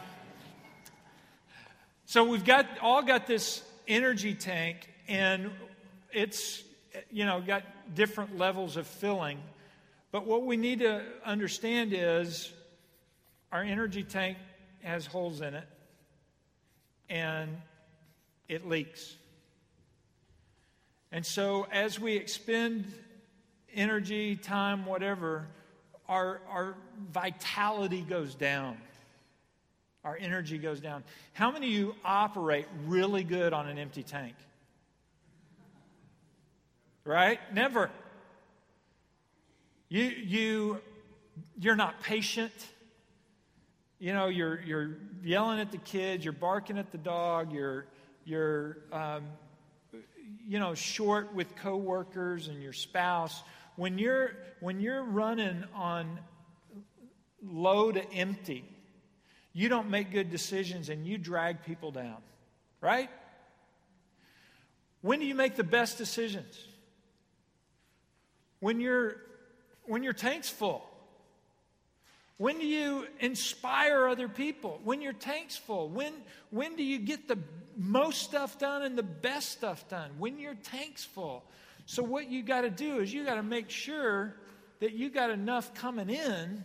so 2.10 2.24
we've 2.24 2.44
got 2.44 2.66
all 2.82 3.04
got 3.04 3.28
this 3.28 3.62
energy 3.88 4.34
tank, 4.34 4.90
and 5.08 5.52
it's 6.12 6.64
you 7.12 7.24
know 7.24 7.40
got 7.40 7.62
different 7.94 8.36
levels 8.36 8.78
of 8.78 8.88
filling. 8.88 9.38
But 10.12 10.26
what 10.26 10.44
we 10.44 10.58
need 10.58 10.80
to 10.80 11.04
understand 11.24 11.94
is 11.94 12.52
our 13.52 13.62
energy 13.62 14.02
tank 14.02 14.40
has 14.82 15.06
holes 15.06 15.42
in 15.42 15.54
it, 15.54 15.68
and 17.12 17.56
it 18.48 18.68
leaks. 18.68 19.16
And 21.12 21.24
so, 21.24 21.68
as 21.72 22.00
we 22.00 22.16
expend 22.16 22.92
energy, 23.76 24.36
time, 24.36 24.88
whatever, 24.88 25.46
our, 26.08 26.42
our 26.50 26.76
vitality 27.14 28.02
goes 28.02 28.34
down. 28.34 28.80
Our 30.10 30.18
energy 30.20 30.58
goes 30.58 30.80
down. 30.80 31.04
How 31.34 31.52
many 31.52 31.68
of 31.68 31.74
you 31.74 31.96
operate 32.04 32.66
really 32.88 33.24
good 33.24 33.54
on 33.54 33.68
an 33.68 33.78
empty 33.78 34.02
tank? 34.02 34.34
Right? 37.06 37.40
Never. 37.54 37.92
You, 39.88 40.02
you, 40.06 40.82
you're 41.60 41.76
not 41.76 42.02
patient. 42.02 42.52
You 44.00 44.14
know, 44.14 44.30
you're, 44.30 44.60
you're 44.62 44.98
yelling 45.24 45.60
at 45.60 45.72
the 45.72 45.78
kids, 45.78 46.26
you're 46.26 46.34
barking 46.34 46.80
at 46.80 46.92
the 46.92 46.98
dog, 46.98 47.54
you're, 47.54 47.86
you're 48.26 48.78
um, 48.92 49.26
you 50.48 50.58
know, 50.58 50.74
short 50.74 51.36
with 51.36 51.56
coworkers 51.56 52.48
and 52.48 52.64
your 52.64 52.74
spouse. 52.74 53.44
When 53.76 54.00
you're, 54.00 54.32
when 54.60 54.80
you're 54.80 55.04
running 55.04 55.66
on 55.76 56.20
low 57.44 57.92
to 57.92 58.12
empty, 58.12 58.66
you 59.60 59.68
don't 59.68 59.90
make 59.90 60.10
good 60.10 60.32
decisions 60.32 60.88
and 60.88 61.06
you 61.06 61.18
drag 61.18 61.66
people 61.66 61.92
down, 61.92 62.16
right? 62.80 63.10
When 65.02 65.20
do 65.20 65.26
you 65.26 65.36
make 65.36 65.58
the 65.58 65.66
best 65.66 65.98
decisions? 65.98 66.66
When, 68.62 68.80
you 68.80 69.16
when 69.84 70.02
your 70.02 70.14
tank's 70.14 70.48
full. 70.48 70.90
When 72.38 72.58
do 72.58 72.66
you 72.66 73.06
inspire 73.20 74.08
other 74.08 74.30
people? 74.30 74.80
When 74.86 75.02
your 75.02 75.12
tank's 75.12 75.58
full. 75.58 75.90
When, 75.90 76.14
when 76.52 76.78
do 76.78 76.84
you 76.84 76.98
get 76.98 77.28
the 77.28 77.40
most 77.76 78.22
stuff 78.22 78.60
done 78.60 78.84
and 78.84 78.98
the 78.98 79.04
best 79.04 79.50
stuff 79.50 79.90
done? 79.90 80.12
When 80.20 80.40
your 80.40 80.56
tank's 80.56 81.04
full. 81.04 81.44
So, 81.86 82.02
what 82.02 82.32
you 82.32 82.44
got 82.44 82.62
to 82.62 82.70
do 82.70 83.00
is 83.00 83.14
you 83.14 83.26
got 83.26 83.36
to 83.36 83.44
make 83.44 83.70
sure 83.70 84.38
that 84.80 84.94
you 84.94 85.10
got 85.10 85.32
enough 85.32 85.74
coming 85.74 86.10
in 86.10 86.64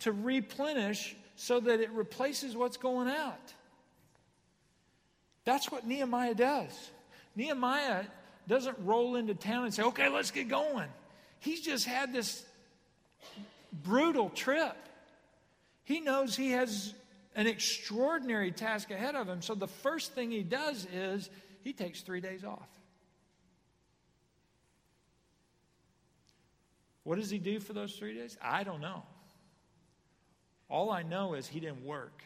to 0.00 0.12
replenish 0.12 1.16
so 1.36 1.60
that 1.60 1.80
it 1.80 1.90
replaces 1.90 2.56
what's 2.56 2.76
going 2.76 3.08
out. 3.08 3.52
That's 5.44 5.70
what 5.70 5.86
Nehemiah 5.86 6.34
does. 6.34 6.90
Nehemiah 7.34 8.04
doesn't 8.48 8.76
roll 8.84 9.16
into 9.16 9.34
town 9.34 9.64
and 9.64 9.74
say, 9.74 9.82
okay, 9.82 10.08
let's 10.08 10.30
get 10.30 10.48
going. 10.48 10.88
He's 11.40 11.60
just 11.60 11.86
had 11.86 12.12
this 12.12 12.44
brutal 13.72 14.30
trip. 14.30 14.76
He 15.84 16.00
knows 16.00 16.36
he 16.36 16.52
has 16.52 16.94
an 17.34 17.46
extraordinary 17.46 18.52
task 18.52 18.90
ahead 18.90 19.14
of 19.14 19.28
him. 19.28 19.42
So 19.42 19.54
the 19.54 19.68
first 19.68 20.12
thing 20.12 20.30
he 20.30 20.42
does 20.42 20.86
is 20.92 21.30
he 21.64 21.72
takes 21.72 22.02
three 22.02 22.20
days 22.20 22.44
off. 22.44 22.68
What 27.04 27.16
does 27.18 27.30
he 27.30 27.38
do 27.38 27.58
for 27.58 27.72
those 27.72 27.94
three 27.94 28.14
days? 28.14 28.36
I 28.40 28.62
don't 28.62 28.80
know. 28.80 29.02
All 30.68 30.90
I 30.90 31.02
know 31.02 31.34
is 31.34 31.46
he 31.46 31.60
didn't 31.60 31.84
work. 31.84 32.22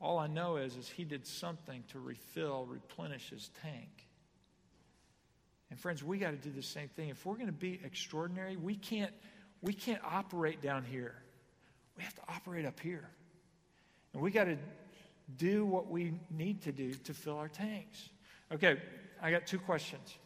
All 0.00 0.18
I 0.18 0.26
know 0.26 0.56
is, 0.56 0.76
is 0.76 0.88
he 0.88 1.04
did 1.04 1.26
something 1.26 1.82
to 1.92 1.98
refill, 1.98 2.66
replenish 2.66 3.30
his 3.30 3.50
tank. 3.62 4.06
And 5.70 5.80
friends, 5.80 6.04
we 6.04 6.18
got 6.18 6.30
to 6.30 6.36
do 6.36 6.50
the 6.50 6.62
same 6.62 6.88
thing. 6.88 7.08
If 7.08 7.24
we're 7.24 7.34
going 7.34 7.46
to 7.46 7.52
be 7.52 7.80
extraordinary, 7.82 8.56
we 8.56 8.76
can't, 8.76 9.12
we 9.62 9.72
can't 9.72 10.02
operate 10.04 10.62
down 10.62 10.84
here. 10.84 11.14
We 11.96 12.04
have 12.04 12.14
to 12.14 12.22
operate 12.28 12.66
up 12.66 12.78
here. 12.78 13.08
And 14.12 14.22
we 14.22 14.30
got 14.30 14.44
to 14.44 14.58
do 15.38 15.64
what 15.64 15.90
we 15.90 16.12
need 16.30 16.62
to 16.62 16.72
do 16.72 16.92
to 16.92 17.14
fill 17.14 17.38
our 17.38 17.48
tanks. 17.48 18.10
Okay, 18.52 18.78
I 19.20 19.30
got 19.30 19.46
two 19.46 19.58
questions. 19.58 20.16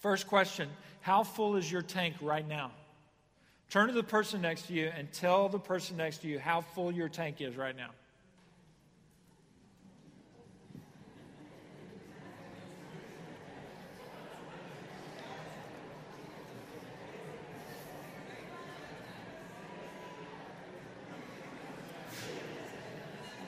First 0.00 0.26
question 0.26 0.68
How 1.00 1.22
full 1.22 1.56
is 1.56 1.70
your 1.70 1.82
tank 1.82 2.14
right 2.20 2.46
now? 2.46 2.72
Turn 3.68 3.88
to 3.88 3.92
the 3.92 4.02
person 4.02 4.40
next 4.42 4.68
to 4.68 4.72
you 4.72 4.90
and 4.96 5.10
tell 5.12 5.48
the 5.48 5.58
person 5.58 5.96
next 5.96 6.18
to 6.18 6.28
you 6.28 6.38
how 6.38 6.60
full 6.60 6.92
your 6.92 7.08
tank 7.08 7.40
is 7.40 7.56
right 7.56 7.76
now. 7.76 7.90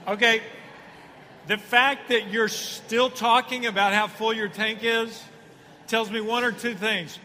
Okay, 0.08 0.40
the 1.48 1.58
fact 1.58 2.08
that 2.08 2.30
you're 2.30 2.48
still 2.48 3.10
talking 3.10 3.66
about 3.66 3.92
how 3.92 4.06
full 4.06 4.32
your 4.32 4.48
tank 4.48 4.78
is 4.82 5.22
tells 5.86 6.10
me 6.10 6.20
one 6.20 6.44
or 6.44 6.50
two 6.50 6.74
things 6.74 7.18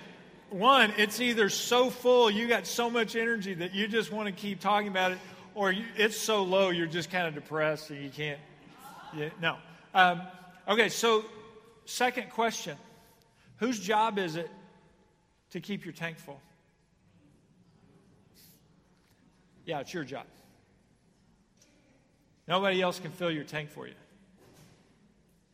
one, 0.54 0.94
it's 0.98 1.20
either 1.20 1.50
so 1.50 1.89
full, 1.89 2.30
you 2.30 2.48
got 2.48 2.68
so 2.68 2.89
much 2.89 3.16
energy 3.16 3.54
that 3.56 3.74
you 3.74 3.88
just 3.88 4.12
want 4.12 4.28
to 4.28 4.32
keep 4.32 4.60
talking 4.60 4.88
about 4.88 5.12
it, 5.12 5.18
or 5.56 5.72
you, 5.72 5.84
it's 5.96 6.18
so 6.18 6.44
low, 6.44 6.70
you're 6.70 6.88
just 6.88 7.10
kind 7.10 7.28
of 7.28 7.34
depressed 7.34 7.89
and 7.89 8.04
you 8.04 8.10
can't. 8.10 8.39
Yeah, 9.16 9.30
no. 9.42 9.58
Um, 9.94 10.22
okay, 10.68 10.89
so 10.89 11.26
second 11.86 12.30
question 12.30 12.78
Whose 13.58 13.80
job 13.80 14.18
is 14.18 14.36
it 14.36 14.50
to 15.52 15.62
keep 15.62 15.86
your 15.86 15.94
tank 15.94 16.18
full? 16.18 16.42
Yeah, 19.66 19.80
it's 19.80 19.94
your 19.94 20.04
job. 20.04 20.26
Nobody 22.48 22.82
else 22.82 23.00
can 23.00 23.12
fill 23.12 23.32
your 23.32 23.46
tank 23.46 23.70
for 23.70 23.88
you. 23.88 23.94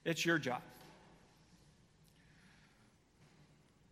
It's 0.06 0.26
your 0.26 0.40
job. 0.40 0.62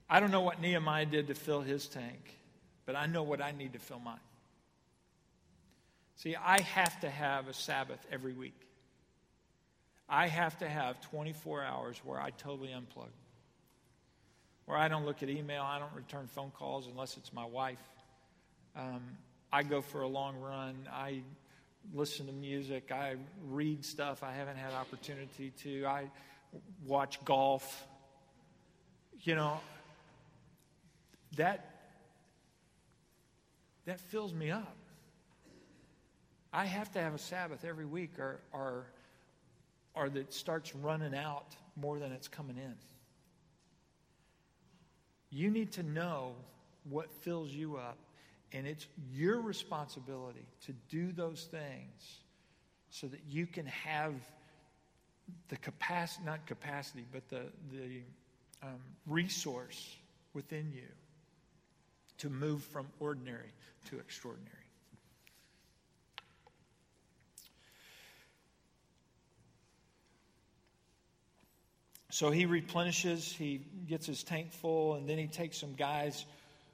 I 0.10 0.20
don't 0.20 0.32
know 0.32 0.41
what 0.41 0.62
Nehemiah 0.62 1.06
did 1.06 1.28
to 1.28 1.34
fill 1.34 1.62
his 1.62 1.88
tank, 1.88 2.38
but 2.86 2.96
I 2.96 3.08
know 3.08 3.24
what 3.24 3.41
I 3.41 3.52
need 3.52 3.74
to 3.74 3.80
fill 3.80 4.00
mine. 4.00 4.20
See, 6.15 6.36
I 6.36 6.62
have 6.62 7.00
to 7.02 7.10
have 7.10 7.48
a 7.48 7.54
Sabbath 7.54 8.00
every 8.12 8.34
week. 8.34 8.60
I 10.10 10.28
have 10.28 10.58
to 10.60 10.70
have 10.70 11.02
24 11.02 11.63
hours 11.63 12.02
where 12.04 12.20
I 12.20 12.30
totally 12.32 12.70
unplug, 12.70 13.10
where 14.65 14.78
I 14.78 14.88
don't 14.88 15.06
look 15.06 15.22
at 15.22 15.30
email, 15.30 15.62
I 15.62 15.80
don't 15.80 15.93
return 15.93 16.28
phone 16.28 16.52
calls 16.52 16.88
unless 16.88 17.17
it's 17.17 17.34
my 17.34 17.46
wife. 17.46 17.82
Um, 18.76 19.02
I 19.52 19.63
go 19.63 19.82
for 19.82 20.02
a 20.02 20.08
long 20.08 20.38
run. 20.39 20.76
I 20.91 21.22
listen 21.93 22.28
to 22.28 22.34
music. 22.34 22.91
I 22.91 23.15
read 23.50 23.84
stuff 23.84 24.24
I 24.24 24.34
haven't 24.34 24.58
had 24.58 24.74
opportunity 24.74 25.52
to. 25.63 25.86
I 25.86 26.10
watch 26.86 27.24
golf. 27.26 27.86
You 29.24 29.36
know, 29.36 29.60
that, 31.36 31.66
that 33.86 34.00
fills 34.00 34.34
me 34.34 34.52
up. 34.52 34.78
I 36.54 36.66
have 36.66 36.92
to 36.94 37.00
have 37.00 37.13
a 37.13 37.20
Sabbath 37.20 37.66
every 37.66 37.86
week 37.86 38.18
or, 38.18 38.40
or, 38.52 38.88
or 39.94 40.10
that 40.10 40.34
starts 40.34 40.74
running 40.76 41.13
out 41.13 41.56
more 41.76 42.00
than 42.00 42.12
it's 42.12 42.28
coming 42.28 42.58
in. 42.58 42.76
You 45.30 45.52
need 45.52 45.74
to 45.74 45.84
know 45.84 46.36
what 46.90 47.12
fills 47.22 47.52
you 47.52 47.76
up, 47.76 47.98
and 48.54 48.66
it's 48.66 48.88
your 49.12 49.42
responsibility 49.42 50.46
to 50.66 50.74
do 50.90 51.12
those 51.12 51.44
things 51.52 52.22
so 52.90 53.08
that 53.08 53.20
you 53.30 53.46
can 53.46 53.66
have 53.66 54.13
the 55.50 55.58
capacity, 55.58 56.26
not 56.26 56.48
capacity, 56.48 57.06
but 57.12 57.28
the, 57.28 57.42
the 57.72 58.02
um, 58.63 58.80
resource 59.06 59.98
within 60.34 60.72
you 60.74 60.88
to 62.19 62.30
move 62.30 62.63
from 62.63 62.88
ordinary 62.99 63.51
to 63.89 63.99
extraordinary. 63.99 64.53
So 72.10 72.32
he 72.32 72.45
replenishes, 72.45 73.32
he 73.32 73.62
gets 73.88 74.08
his 74.08 74.23
tank 74.23 74.51
full, 74.51 74.95
and 74.95 75.08
then 75.08 75.17
he 75.17 75.27
takes 75.27 75.58
some 75.60 75.73
guys 75.73 76.25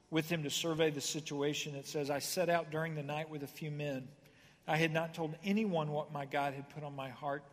with 0.10 0.30
him 0.30 0.44
to 0.44 0.50
survey 0.50 0.90
the 0.90 1.02
situation. 1.02 1.76
It 1.76 1.86
says, 1.86 2.10
I 2.10 2.20
set 2.20 2.50
out 2.50 2.72
during 2.72 2.96
the 2.96 3.04
night 3.04 3.30
with 3.30 3.44
a 3.44 3.48
few 3.48 3.72
men. 3.72 4.08
I 4.68 4.78
had 4.78 4.94
not 4.94 5.14
told 5.14 5.36
anyone 5.44 5.92
what 5.92 6.14
my 6.14 6.26
God 6.26 6.54
had 6.54 6.70
put 6.70 6.84
on 6.84 6.96
my 6.96 7.10
heart 7.10 7.44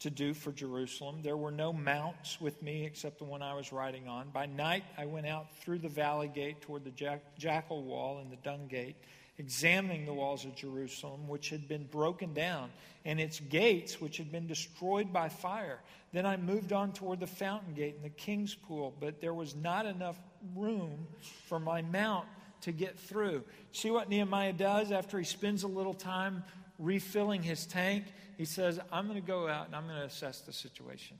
to 0.00 0.10
do 0.10 0.32
for 0.32 0.52
Jerusalem. 0.52 1.20
There 1.22 1.36
were 1.36 1.50
no 1.50 1.72
mounts 1.72 2.40
with 2.40 2.62
me 2.62 2.84
except 2.84 3.18
the 3.18 3.24
one 3.24 3.42
I 3.42 3.54
was 3.54 3.72
riding 3.72 4.06
on. 4.06 4.30
By 4.30 4.46
night, 4.46 4.84
I 4.96 5.06
went 5.06 5.26
out 5.26 5.46
through 5.56 5.78
the 5.78 5.88
valley 5.88 6.28
gate 6.28 6.60
toward 6.60 6.84
the 6.84 6.90
jack- 6.90 7.36
jackal 7.36 7.82
wall 7.82 8.18
and 8.18 8.30
the 8.30 8.36
dung 8.36 8.68
gate, 8.68 8.96
examining 9.38 10.06
the 10.06 10.12
walls 10.12 10.44
of 10.44 10.54
Jerusalem, 10.54 11.26
which 11.26 11.50
had 11.50 11.66
been 11.66 11.84
broken 11.84 12.32
down, 12.32 12.70
and 13.04 13.20
its 13.20 13.40
gates, 13.40 14.00
which 14.00 14.18
had 14.18 14.30
been 14.30 14.46
destroyed 14.46 15.12
by 15.12 15.28
fire. 15.28 15.80
Then 16.12 16.26
I 16.26 16.36
moved 16.36 16.72
on 16.72 16.92
toward 16.92 17.18
the 17.18 17.26
fountain 17.26 17.74
gate 17.74 17.96
and 17.96 18.04
the 18.04 18.10
king's 18.10 18.54
pool, 18.54 18.94
but 19.00 19.20
there 19.20 19.34
was 19.34 19.56
not 19.56 19.84
enough 19.84 20.18
room 20.54 21.08
for 21.48 21.58
my 21.58 21.82
mount 21.82 22.26
to 22.60 22.72
get 22.72 22.98
through. 22.98 23.44
See 23.72 23.90
what 23.90 24.08
Nehemiah 24.08 24.52
does 24.52 24.90
after 24.90 25.18
he 25.18 25.24
spends 25.24 25.62
a 25.62 25.68
little 25.68 25.94
time 25.94 26.44
refilling 26.78 27.42
his 27.42 27.66
tank, 27.66 28.04
he 28.36 28.44
says, 28.44 28.78
I'm 28.92 29.08
going 29.08 29.20
to 29.20 29.26
go 29.26 29.48
out 29.48 29.66
and 29.66 29.74
I'm 29.74 29.86
going 29.86 29.98
to 29.98 30.06
assess 30.06 30.40
the 30.40 30.52
situation. 30.52 31.16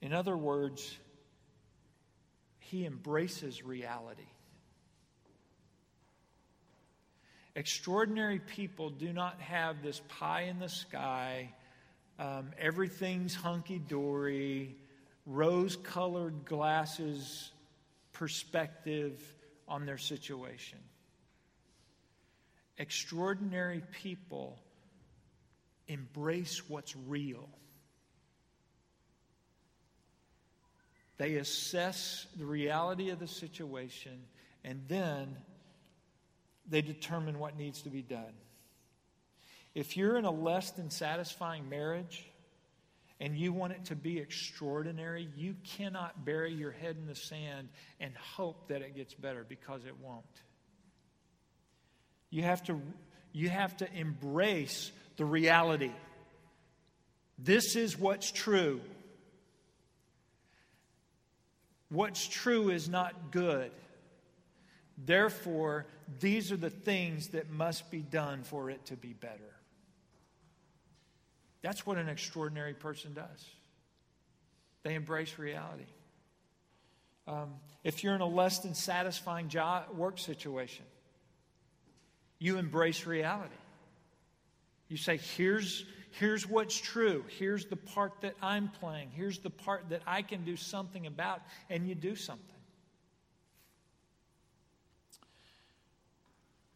In 0.00 0.12
other 0.12 0.36
words, 0.36 0.96
he 2.58 2.84
embraces 2.84 3.64
reality. 3.64 4.22
Extraordinary 7.56 8.38
people 8.38 8.90
do 8.90 9.12
not 9.12 9.40
have 9.40 9.82
this 9.82 10.00
pie 10.08 10.42
in 10.42 10.60
the 10.60 10.68
sky, 10.68 11.52
um, 12.18 12.50
everything's 12.58 13.34
hunky 13.34 13.78
dory, 13.78 14.76
rose 15.26 15.76
colored 15.76 16.44
glasses 16.44 17.50
perspective 18.12 19.20
on 19.66 19.86
their 19.86 19.98
situation. 19.98 20.78
Extraordinary 22.78 23.82
people 24.02 24.58
embrace 25.88 26.68
what's 26.68 26.94
real. 26.94 27.48
They 31.16 31.34
assess 31.34 32.26
the 32.36 32.46
reality 32.46 33.10
of 33.10 33.18
the 33.18 33.26
situation 33.26 34.20
and 34.64 34.82
then 34.86 35.36
they 36.68 36.82
determine 36.82 37.38
what 37.38 37.56
needs 37.56 37.82
to 37.82 37.90
be 37.90 38.02
done. 38.02 38.34
If 39.74 39.96
you're 39.96 40.16
in 40.16 40.24
a 40.24 40.30
less 40.30 40.70
than 40.70 40.90
satisfying 40.90 41.68
marriage 41.68 42.24
and 43.18 43.36
you 43.36 43.52
want 43.52 43.72
it 43.72 43.86
to 43.86 43.96
be 43.96 44.18
extraordinary, 44.18 45.28
you 45.36 45.56
cannot 45.64 46.24
bury 46.24 46.52
your 46.52 46.70
head 46.70 46.96
in 46.96 47.06
the 47.06 47.14
sand 47.16 47.68
and 47.98 48.12
hope 48.16 48.68
that 48.68 48.82
it 48.82 48.94
gets 48.94 49.14
better 49.14 49.44
because 49.48 49.84
it 49.84 49.98
won't. 50.00 50.24
You 52.30 52.42
have 52.42 52.62
to, 52.64 52.80
you 53.32 53.48
have 53.48 53.76
to 53.78 53.92
embrace 53.92 54.90
the 55.16 55.24
reality. 55.24 55.92
This 57.38 57.76
is 57.76 57.98
what's 57.98 58.30
true. 58.30 58.80
What's 61.88 62.26
true 62.26 62.70
is 62.70 62.88
not 62.88 63.30
good. 63.30 63.70
Therefore, 64.96 65.86
these 66.20 66.50
are 66.52 66.56
the 66.56 66.70
things 66.70 67.28
that 67.28 67.50
must 67.50 67.90
be 67.90 68.00
done 68.00 68.42
for 68.42 68.68
it 68.68 68.84
to 68.86 68.96
be 68.96 69.12
better. 69.12 69.54
That's 71.62 71.86
what 71.86 71.98
an 71.98 72.08
extraordinary 72.08 72.74
person 72.74 73.14
does. 73.14 73.44
They 74.82 74.94
embrace 74.94 75.38
reality. 75.38 75.86
Um, 77.26 77.54
if 77.84 78.02
you're 78.02 78.14
in 78.14 78.20
a 78.20 78.26
less 78.26 78.60
than 78.60 78.74
satisfying 78.74 79.48
job, 79.48 79.90
work 79.94 80.18
situation, 80.18 80.84
you 82.38 82.58
embrace 82.58 83.06
reality. 83.06 83.54
You 84.88 84.96
say, 84.96 85.18
here's, 85.36 85.84
here's 86.12 86.48
what's 86.48 86.78
true. 86.78 87.24
Here's 87.38 87.66
the 87.66 87.76
part 87.76 88.20
that 88.22 88.34
I'm 88.40 88.68
playing. 88.68 89.10
Here's 89.12 89.38
the 89.38 89.50
part 89.50 89.90
that 89.90 90.02
I 90.06 90.22
can 90.22 90.44
do 90.44 90.56
something 90.56 91.06
about, 91.06 91.42
and 91.68 91.86
you 91.86 91.94
do 91.94 92.14
something. 92.14 92.44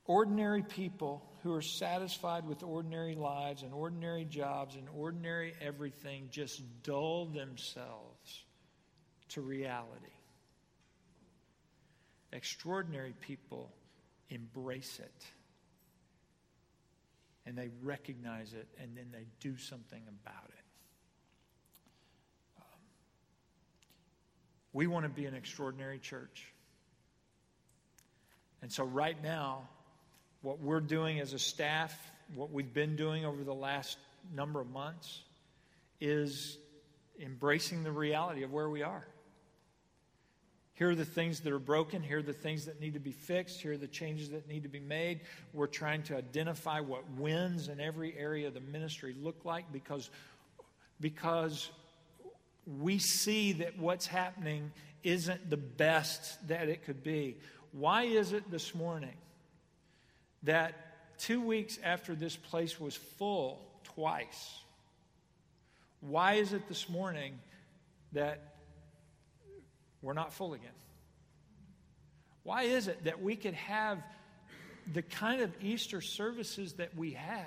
Ordinary 0.05 0.63
people 0.63 1.23
who 1.43 1.55
are 1.55 1.63
satisfied 1.63 2.47
with 2.47 2.63
ordinary 2.63 3.15
lives 3.15 3.63
and 3.63 3.73
ordinary 3.73 4.25
jobs 4.25 4.75
and 4.75 4.87
ordinary 4.95 5.55
everything 5.61 6.29
just 6.31 6.61
dull 6.83 7.27
themselves 7.27 8.45
to 9.31 9.41
reality. 9.41 10.07
Extraordinary 12.33 13.15
people 13.21 13.73
embrace 14.29 14.99
it 14.99 15.27
and 17.47 17.57
they 17.57 17.71
recognize 17.83 18.53
it 18.53 18.69
and 18.81 18.97
then 18.97 19.07
they 19.13 19.27
do 19.41 19.57
something 19.57 20.03
about 20.09 20.49
it. 20.49 20.65
Um, 22.59 22.81
we 24.73 24.87
want 24.87 25.05
to 25.05 25.09
be 25.09 25.27
an 25.27 25.35
extraordinary 25.35 25.99
church. 25.99 26.53
And 28.63 28.73
so, 28.73 28.85
right 28.85 29.21
now, 29.23 29.69
what 30.43 30.61
we're 30.61 30.81
doing 30.81 31.19
as 31.19 31.33
a 31.33 31.39
staff, 31.39 31.97
what 32.35 32.53
we've 32.53 32.73
been 32.73 32.95
doing 32.95 33.25
over 33.25 33.43
the 33.43 33.55
last 33.55 33.99
number 34.35 34.61
of 34.61 34.71
months, 34.71 35.23
is 36.01 36.59
embracing 37.21 37.83
the 37.83 37.93
reality 37.93 38.45
of 38.45 38.53
where 38.53 38.69
we 38.69 38.83
are. 38.83 39.07
Here 40.83 40.91
are 40.91 40.97
the 40.97 41.05
things 41.05 41.39
that 41.39 41.53
are 41.53 41.61
broken. 41.61 42.03
Here 42.03 42.19
are 42.19 42.23
the 42.23 42.33
things 42.33 42.65
that 42.65 42.81
need 42.81 42.95
to 42.95 42.99
be 42.99 43.13
fixed. 43.13 43.61
Here 43.61 43.75
are 43.75 43.77
the 43.77 43.87
changes 43.87 44.31
that 44.31 44.49
need 44.49 44.65
to 44.65 44.69
be 44.69 44.81
made. 44.81 45.21
We're 45.53 45.69
trying 45.69 46.03
to 46.03 46.17
identify 46.17 46.81
what 46.81 47.09
wins 47.13 47.69
in 47.69 47.79
every 47.79 48.19
area 48.19 48.49
of 48.49 48.55
the 48.55 48.63
ministry 48.63 49.15
look 49.23 49.45
like 49.45 49.73
because, 49.73 50.11
because 51.01 51.71
we 52.81 52.99
see 52.99 53.53
that 53.53 53.79
what's 53.79 54.09
happening 54.09 54.73
isn't 55.05 55.49
the 55.49 55.57
best 55.57 56.49
that 56.49 56.69
it 56.69 56.85
could 56.85 57.05
be. 57.05 57.37
Why 57.71 58.03
is 58.03 58.33
it 58.33 58.51
this 58.51 58.75
morning 58.75 59.15
that 60.43 60.75
two 61.17 61.41
weeks 61.41 61.79
after 61.85 62.17
this 62.17 62.35
place 62.35 62.81
was 62.81 62.97
full 62.97 63.61
twice, 63.85 64.59
why 66.01 66.35
is 66.35 66.53
it 66.53 66.67
this 66.67 66.89
morning 66.89 67.39
that 68.15 68.52
we're 70.03 70.13
not 70.13 70.33
full 70.33 70.55
again? 70.55 70.71
Why 72.43 72.63
is 72.65 72.89
it 72.89 73.05
that 73.05 73.23
we 73.23 73.37
could 73.37 73.55
have 73.55 74.03
the 74.93 75.03
kind 75.03 75.43
of 75.43 75.53
Easter 75.63 76.01
services 76.01 76.75
that 76.75 76.97
we 76.97 77.13
had, 77.13 77.47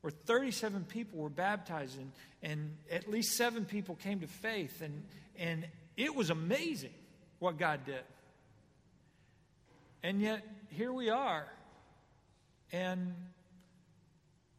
where 0.00 0.10
37 0.10 0.84
people 0.84 1.18
were 1.18 1.28
baptized 1.28 1.98
and, 1.98 2.12
and 2.42 2.76
at 2.90 3.10
least 3.10 3.36
seven 3.36 3.66
people 3.66 3.96
came 3.96 4.20
to 4.20 4.26
faith, 4.26 4.80
and, 4.80 5.02
and 5.38 5.66
it 5.96 6.14
was 6.14 6.30
amazing 6.30 6.94
what 7.38 7.58
God 7.58 7.84
did. 7.84 8.02
And 10.02 10.20
yet, 10.20 10.42
here 10.70 10.92
we 10.92 11.10
are 11.10 11.46
and 12.72 13.14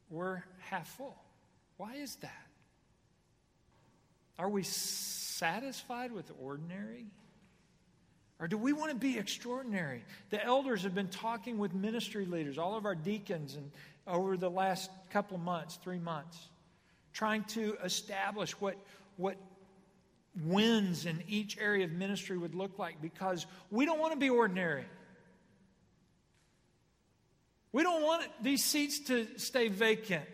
we're 0.10 0.44
half 0.60 0.88
full. 0.88 1.16
Why 1.78 1.96
is 1.96 2.16
that? 2.18 2.47
Are 4.40 4.50
we 4.50 4.64
satisfied 4.64 6.12
with 6.12 6.32
ordinary? 6.42 7.06
Or 8.40 8.48
do 8.48 8.58
we 8.58 8.72
want 8.72 8.92
to 8.92 8.98
be 8.98 9.18
extraordinary? 9.18 10.04
The 10.30 10.44
elders 10.44 10.84
have 10.84 10.94
been 10.94 11.08
talking 11.08 11.58
with 11.58 11.74
ministry 11.74 12.26
leaders, 12.26 12.58
all 12.58 12.78
of 12.78 12.86
our 12.86 12.94
deacons, 12.94 13.56
and 13.56 13.72
over 14.06 14.38
the 14.38 14.50
last 14.50 14.92
couple 15.10 15.38
of 15.38 15.44
months, 15.44 15.80
three 15.84 16.00
months, 16.00 16.38
trying 17.14 17.44
to 17.46 17.78
establish 17.84 18.52
what, 18.62 18.76
what 19.18 19.38
wins 20.46 21.06
in 21.08 21.24
each 21.28 21.58
area 21.58 21.86
of 21.86 21.92
ministry 21.92 22.38
would 22.38 22.54
look 22.54 22.78
like 22.78 23.02
because 23.02 23.48
we 23.72 23.86
don't 23.86 24.00
want 24.00 24.14
to 24.14 24.20
be 24.20 24.30
ordinary. 24.30 24.86
We 27.72 27.84
don't 27.84 28.04
want 28.04 28.28
these 28.42 28.64
seats 28.64 29.00
to 29.08 29.28
stay 29.38 29.68
vacant. 29.68 30.26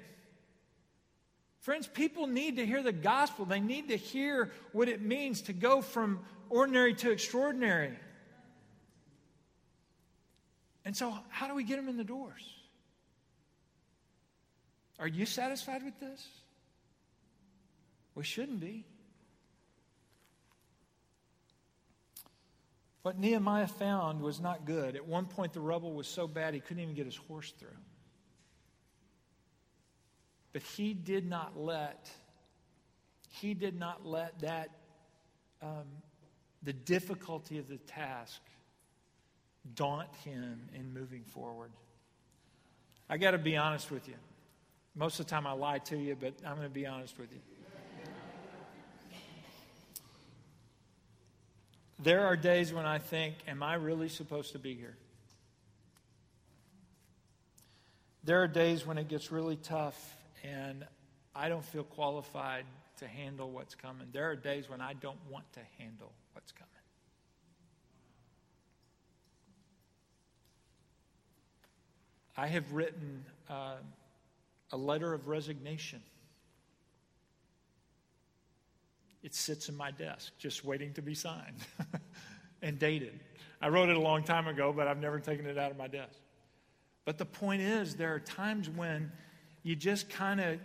Friends, 1.64 1.88
people 1.88 2.28
need 2.28 2.58
to 2.58 2.66
hear 2.66 2.84
the 2.84 2.92
gospel. 2.92 3.46
They 3.46 3.62
need 3.62 3.88
to 3.88 3.96
hear 3.96 4.52
what 4.74 4.90
it 4.90 5.02
means 5.02 5.44
to 5.44 5.54
go 5.54 5.82
from 5.82 6.20
ordinary 6.50 6.94
to 6.96 7.10
extraordinary. 7.10 7.98
And 10.84 10.96
so, 10.96 11.18
how 11.30 11.48
do 11.48 11.56
we 11.56 11.64
get 11.64 11.78
them 11.78 11.88
in 11.88 11.96
the 11.96 12.04
doors? 12.04 12.54
Are 15.00 15.08
you 15.08 15.26
satisfied 15.26 15.84
with 15.84 15.98
this? 16.02 16.28
We 18.14 18.26
shouldn't 18.26 18.60
be. 18.60 18.84
What 23.04 23.18
Nehemiah 23.18 23.68
found 23.68 24.20
was 24.20 24.42
not 24.42 24.66
good. 24.66 24.98
At 24.98 25.08
one 25.08 25.28
point, 25.28 25.54
the 25.54 25.62
rubble 25.62 25.94
was 25.94 26.08
so 26.08 26.28
bad 26.28 26.54
he 26.54 26.60
couldn't 26.60 26.84
even 26.84 26.94
get 26.94 27.06
his 27.06 27.16
horse 27.16 27.54
through. 27.58 27.70
But 30.54 30.62
he 30.62 30.94
did 30.94 31.28
not 31.28 31.58
let, 31.58 32.10
he 33.30 33.56
did 33.56 33.78
not 33.78 34.06
let 34.06 34.40
that, 34.42 34.70
um, 35.62 35.86
the 36.62 36.74
difficulty 36.74 37.58
of 37.58 37.68
the 37.68 37.78
task 37.78 38.40
daunt 39.76 40.10
him 40.24 40.70
in 40.76 40.94
moving 40.94 41.24
forward. 41.24 41.72
I 43.10 43.18
got 43.18 43.32
to 43.32 43.38
be 43.40 43.58
honest 43.58 43.92
with 43.92 44.08
you. 44.08 44.16
Most 44.96 45.20
of 45.20 45.26
the 45.26 45.32
time 45.32 45.48
I 45.48 45.54
lie 45.54 45.80
to 45.80 45.98
you, 45.98 46.16
but 46.16 46.34
I'm 46.46 46.56
going 46.56 46.68
to 46.68 46.74
be 46.74 46.86
honest 46.86 47.18
with 47.18 47.32
you. 47.34 47.40
There 52.00 52.26
are 52.26 52.36
days 52.36 52.74
when 52.74 52.86
I 52.86 53.00
think, 53.00 53.36
Am 53.48 53.64
I 53.64 53.76
really 53.76 54.10
supposed 54.10 54.52
to 54.52 54.60
be 54.60 54.76
here? 54.76 54.98
There 58.26 58.44
are 58.44 58.48
days 58.48 58.86
when 58.86 58.98
it 58.98 59.08
gets 59.08 59.32
really 59.32 59.56
tough 59.56 59.96
and 60.44 60.86
I 61.36 61.50
don't 61.50 61.66
feel 61.66 61.84
qualified 61.84 62.66
to 62.98 63.08
handle 63.08 63.50
what's 63.50 63.76
coming. 63.76 64.08
There 64.12 64.30
are 64.30 64.36
days 64.36 64.70
when 64.70 64.82
I 64.82 64.94
don't 64.94 65.20
want 65.30 65.52
to 65.54 65.62
handle 65.80 66.12
what's 66.34 66.52
coming. 66.52 66.70
I 72.36 72.48
have 72.48 72.72
written 72.74 73.26
uh, 73.50 73.76
a 74.72 74.78
letter 74.78 75.14
of 75.14 75.28
resignation. 75.28 76.02
It 79.22 79.36
sits 79.36 79.70
in 79.70 79.78
my 79.78 79.92
desk, 79.92 80.34
just 80.40 80.66
waiting 80.66 80.94
to 80.94 81.02
be 81.02 81.14
signed 81.14 81.58
and 82.62 82.78
dated. 82.80 83.20
I 83.62 83.70
wrote 83.70 83.90
it 83.90 83.96
a 83.96 84.02
long 84.02 84.24
time 84.24 84.48
ago, 84.48 84.74
but 84.76 84.88
I've 84.88 85.00
never 85.00 85.20
taken 85.20 85.46
it 85.46 85.58
out 85.58 85.72
of 85.72 85.78
my 85.78 85.88
desk. 85.88 86.20
But 87.06 87.18
the 87.18 87.26
point 87.26 87.62
is, 87.62 87.96
there 87.96 88.14
are 88.14 88.20
times 88.20 88.70
when 88.70 89.12
you 89.64 89.76
just 89.76 90.10
kind 90.10 90.42
of 90.42 90.60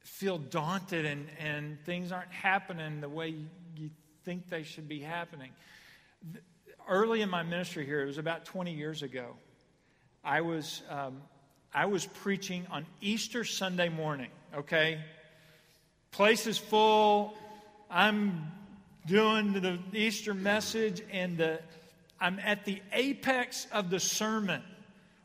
feel 0.00 0.38
daunted 0.38 1.06
and, 1.06 1.26
and 1.38 1.78
things 1.84 2.12
aren't 2.12 2.32
happening 2.32 3.00
the 3.00 3.08
way 3.08 3.34
you 3.76 3.90
think 4.24 4.48
they 4.48 4.62
should 4.64 4.88
be 4.88 5.00
happening. 5.00 5.50
Early 6.88 7.22
in 7.22 7.30
my 7.30 7.42
ministry 7.42 7.86
here, 7.86 8.02
it 8.02 8.06
was 8.06 8.18
about 8.18 8.44
20 8.44 8.72
years 8.72 9.02
ago, 9.02 9.36
I 10.24 10.40
was, 10.40 10.82
um, 10.90 11.22
I 11.72 11.86
was 11.86 12.06
preaching 12.06 12.66
on 12.70 12.84
Easter 13.00 13.44
Sunday 13.44 13.88
morning, 13.88 14.30
okay? 14.54 15.00
Place 16.10 16.46
is 16.46 16.58
full. 16.58 17.36
I'm 17.90 18.50
doing 19.06 19.52
the 19.52 19.78
Easter 19.92 20.34
message, 20.34 21.02
and 21.12 21.36
the, 21.36 21.60
I'm 22.20 22.38
at 22.38 22.64
the 22.64 22.80
apex 22.92 23.66
of 23.72 23.90
the 23.90 24.00
sermon 24.00 24.62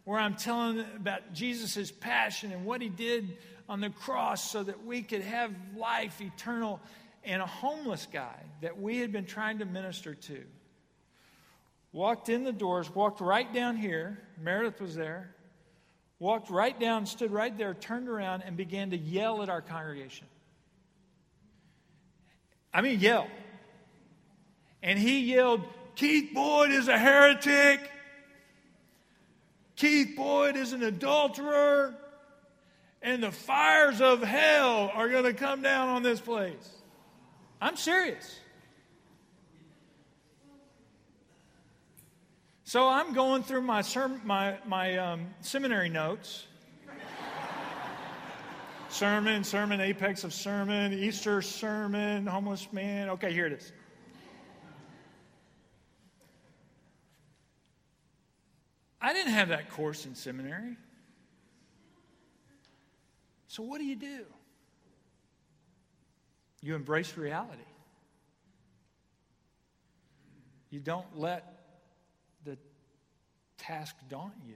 where 0.09 0.17
I'm 0.17 0.33
telling 0.33 0.83
about 0.95 1.33
Jesus' 1.33 1.91
passion 1.91 2.51
and 2.51 2.65
what 2.65 2.81
he 2.81 2.89
did 2.89 3.37
on 3.69 3.79
the 3.79 3.91
cross 3.91 4.49
so 4.49 4.63
that 4.63 4.83
we 4.83 5.03
could 5.03 5.21
have 5.21 5.53
life 5.77 6.19
eternal. 6.19 6.79
And 7.23 7.43
a 7.43 7.45
homeless 7.45 8.07
guy 8.11 8.41
that 8.61 8.81
we 8.81 8.97
had 8.97 9.11
been 9.11 9.25
trying 9.27 9.59
to 9.59 9.65
minister 9.65 10.15
to 10.15 10.41
walked 11.91 12.27
in 12.27 12.43
the 12.43 12.51
doors, 12.51 12.89
walked 12.89 13.21
right 13.21 13.53
down 13.53 13.77
here. 13.77 14.17
Meredith 14.41 14.81
was 14.81 14.95
there. 14.95 15.29
Walked 16.17 16.49
right 16.49 16.79
down, 16.79 17.05
stood 17.05 17.29
right 17.29 17.55
there, 17.55 17.75
turned 17.75 18.09
around, 18.09 18.41
and 18.41 18.57
began 18.57 18.89
to 18.89 18.97
yell 18.97 19.43
at 19.43 19.49
our 19.49 19.61
congregation. 19.61 20.25
I 22.73 22.81
mean, 22.81 22.99
yell. 22.99 23.27
And 24.81 24.97
he 24.97 25.19
yelled, 25.19 25.61
Keith 25.93 26.31
Boyd 26.33 26.71
is 26.71 26.87
a 26.87 26.97
heretic. 26.97 27.91
Keith 29.79 30.13
Boyd 30.17 30.57
is 30.57 30.73
an 30.73 30.83
adulterer. 30.83 31.95
And 33.01 33.23
the 33.23 33.31
fires 33.31 34.01
of 34.01 34.21
hell 34.21 34.91
are 34.93 35.07
going 35.07 35.23
to 35.23 35.33
come 35.33 35.61
down 35.61 35.87
on 35.87 36.03
this 36.03 36.19
place. 36.19 36.69
I'm 37.61 37.77
serious. 37.77 38.39
So 42.65 42.89
I'm 42.89 43.13
going 43.13 43.41
through 43.43 43.61
my, 43.61 43.81
my, 44.25 44.57
my 44.67 44.97
um, 44.97 45.27
seminary 45.39 45.87
notes 45.89 46.45
sermon, 48.89 49.45
sermon, 49.45 49.79
apex 49.79 50.25
of 50.25 50.33
sermon, 50.33 50.91
Easter 50.91 51.41
sermon, 51.41 52.25
homeless 52.25 52.67
man. 52.73 53.09
Okay, 53.11 53.31
here 53.31 53.45
it 53.45 53.53
is. 53.53 53.71
I 59.01 59.13
didn't 59.13 59.28
have 59.39 59.49
that 59.49 59.69
course 59.69 60.05
in 60.05 60.15
seminary. 60.15 60.75
So, 63.47 63.63
what 63.63 63.79
do 63.79 63.85
you 63.85 63.95
do? 63.95 64.25
You 66.61 66.75
embrace 66.75 67.17
reality. 67.17 67.61
You 70.69 70.81
don't 70.81 71.07
let 71.17 71.79
the 72.43 72.57
task 73.57 73.95
daunt 74.09 74.33
you. 74.45 74.55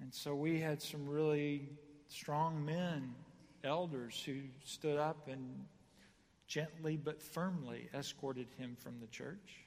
And 0.00 0.12
so 0.12 0.34
we 0.34 0.58
had 0.58 0.82
some 0.82 1.08
really 1.08 1.68
strong 2.08 2.64
men, 2.64 3.14
elders, 3.62 4.20
who 4.26 4.40
stood 4.64 4.98
up 4.98 5.28
and 5.28 5.64
gently 6.48 6.96
but 6.96 7.22
firmly 7.22 7.88
escorted 7.94 8.48
him 8.58 8.76
from 8.78 8.98
the 9.00 9.06
church. 9.06 9.62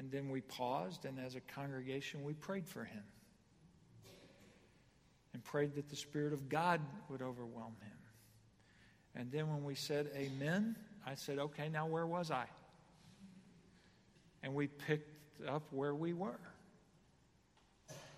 And 0.00 0.10
then 0.10 0.30
we 0.30 0.40
paused, 0.40 1.04
and 1.04 1.18
as 1.20 1.34
a 1.34 1.40
congregation, 1.40 2.24
we 2.24 2.32
prayed 2.32 2.66
for 2.66 2.84
him 2.84 3.02
and 5.34 5.44
prayed 5.44 5.74
that 5.74 5.90
the 5.90 5.96
Spirit 5.96 6.32
of 6.32 6.48
God 6.48 6.80
would 7.10 7.20
overwhelm 7.20 7.76
him. 7.82 7.98
And 9.14 9.30
then 9.30 9.50
when 9.50 9.62
we 9.62 9.74
said 9.74 10.08
amen, 10.16 10.74
I 11.06 11.16
said, 11.16 11.38
okay, 11.38 11.68
now 11.68 11.86
where 11.86 12.06
was 12.06 12.30
I? 12.30 12.46
And 14.42 14.54
we 14.54 14.68
picked 14.68 15.46
up 15.46 15.64
where 15.70 15.94
we 15.94 16.14
were. 16.14 16.40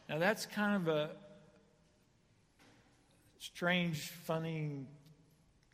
Now 0.08 0.18
that's 0.18 0.46
kind 0.46 0.76
of 0.76 0.86
a 0.86 1.10
strange, 3.40 4.08
funny, 4.08 4.86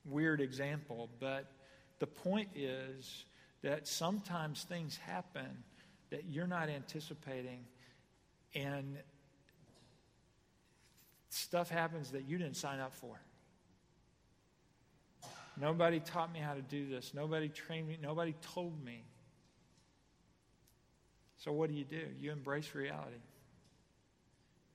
weird 0.06 0.40
example, 0.40 1.11
but 1.20 1.52
the 1.98 2.06
point 2.06 2.48
is 2.54 3.26
that 3.61 3.86
sometimes 3.86 4.64
things 4.64 4.96
happen 4.96 5.64
that 6.11 6.24
you're 6.28 6.46
not 6.46 6.68
anticipating, 6.68 7.64
and 8.54 8.98
stuff 11.28 11.68
happens 11.68 12.11
that 12.12 12.28
you 12.28 12.38
didn't 12.38 12.56
sign 12.56 12.80
up 12.80 12.94
for. 12.94 13.20
Nobody 15.61 16.00
taught 16.00 16.32
me 16.32 16.38
how 16.38 16.54
to 16.54 16.62
do 16.62 16.88
this. 16.88 17.12
Nobody 17.14 17.48
trained 17.48 17.88
me. 17.88 17.98
Nobody 18.00 18.34
told 18.54 18.82
me. 18.84 19.02
So, 21.38 21.52
what 21.52 21.70
do 21.70 21.76
you 21.76 21.84
do? 21.84 22.02
You 22.20 22.32
embrace 22.32 22.74
reality. 22.74 23.16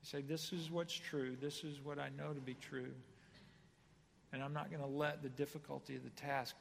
You 0.01 0.07
say, 0.07 0.21
This 0.21 0.51
is 0.51 0.69
what's 0.71 0.93
true. 0.93 1.37
This 1.39 1.63
is 1.63 1.81
what 1.81 1.99
I 1.99 2.09
know 2.17 2.33
to 2.33 2.41
be 2.41 2.55
true. 2.55 2.91
And 4.33 4.41
I'm 4.41 4.53
not 4.53 4.69
going 4.69 4.81
to 4.81 4.87
let 4.87 5.21
the 5.21 5.29
difficulty 5.29 5.95
of 5.95 6.03
the 6.03 6.09
task 6.09 6.55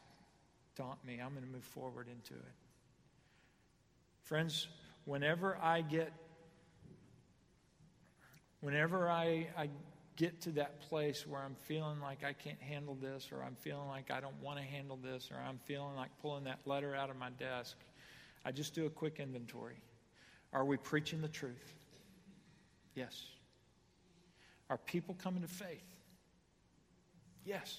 daunt 0.77 1.05
me. 1.05 1.21
I'm 1.21 1.31
going 1.31 1.47
to 1.47 1.53
move 1.53 1.65
forward 1.65 2.07
into 2.09 2.35
it. 2.35 2.62
Friends, 4.23 4.69
whenever 5.05 5.59
I 5.61 5.83
get 5.83 6.13
whenever 8.61 9.11
I, 9.11 9.49
I 9.59 9.69
get 10.17 10.41
to 10.43 10.51
that 10.53 10.81
place 10.81 11.27
where 11.27 11.41
I'm 11.41 11.57
feeling 11.67 12.01
like 12.01 12.25
I 12.25 12.33
can't 12.33 12.61
handle 12.61 12.95
this, 12.95 13.31
or 13.33 13.43
I'm 13.43 13.57
feeling 13.57 13.89
like 13.89 14.11
I 14.11 14.21
don't 14.21 14.41
want 14.41 14.59
to 14.59 14.65
handle 14.65 14.99
this, 15.03 15.31
or 15.31 15.37
I'm 15.37 15.59
feeling 15.65 15.95
like 15.97 16.11
pulling 16.21 16.45
that 16.45 16.61
letter 16.65 16.95
out 16.95 17.11
of 17.11 17.17
my 17.17 17.31
desk, 17.31 17.77
I 18.45 18.53
just 18.53 18.75
do 18.75 18.87
a 18.87 18.91
quick 18.91 19.19
inventory. 19.21 19.77
Are 20.53 20.65
we 20.65 20.77
preaching 20.77 21.21
the 21.21 21.29
truth? 21.29 21.75
Yes. 22.95 23.25
Are 24.71 24.79
people 24.79 25.17
coming 25.23 25.43
to 25.43 25.49
faith? 25.49 25.85
Yes. 27.45 27.77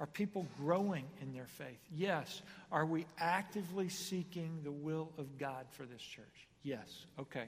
Are 0.00 0.06
people 0.06 0.46
growing 0.56 1.04
in 1.20 1.34
their 1.34 1.46
faith? 1.46 1.78
Yes. 1.94 2.40
Are 2.72 2.86
we 2.86 3.04
actively 3.18 3.90
seeking 3.90 4.60
the 4.64 4.72
will 4.72 5.12
of 5.18 5.38
God 5.38 5.66
for 5.72 5.84
this 5.84 6.00
church? 6.00 6.48
Yes. 6.62 7.04
Okay, 7.18 7.44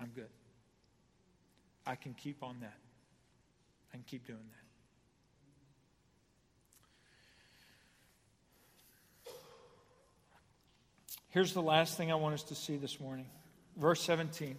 I'm 0.00 0.10
good. 0.12 0.28
I 1.86 1.94
can 1.94 2.14
keep 2.14 2.42
on 2.42 2.56
that. 2.60 2.76
I 3.92 3.96
can 3.96 4.04
keep 4.04 4.26
doing 4.26 4.40
that. 4.40 4.62
Here's 11.28 11.54
the 11.54 11.62
last 11.62 11.96
thing 11.96 12.10
I 12.12 12.16
want 12.16 12.34
us 12.34 12.42
to 12.44 12.54
see 12.54 12.76
this 12.76 13.00
morning. 13.00 13.26
Verse 13.76 14.02
17. 14.02 14.58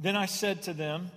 Then 0.00 0.16
I 0.16 0.24
said 0.24 0.62
to 0.62 0.72
them, 0.72 1.10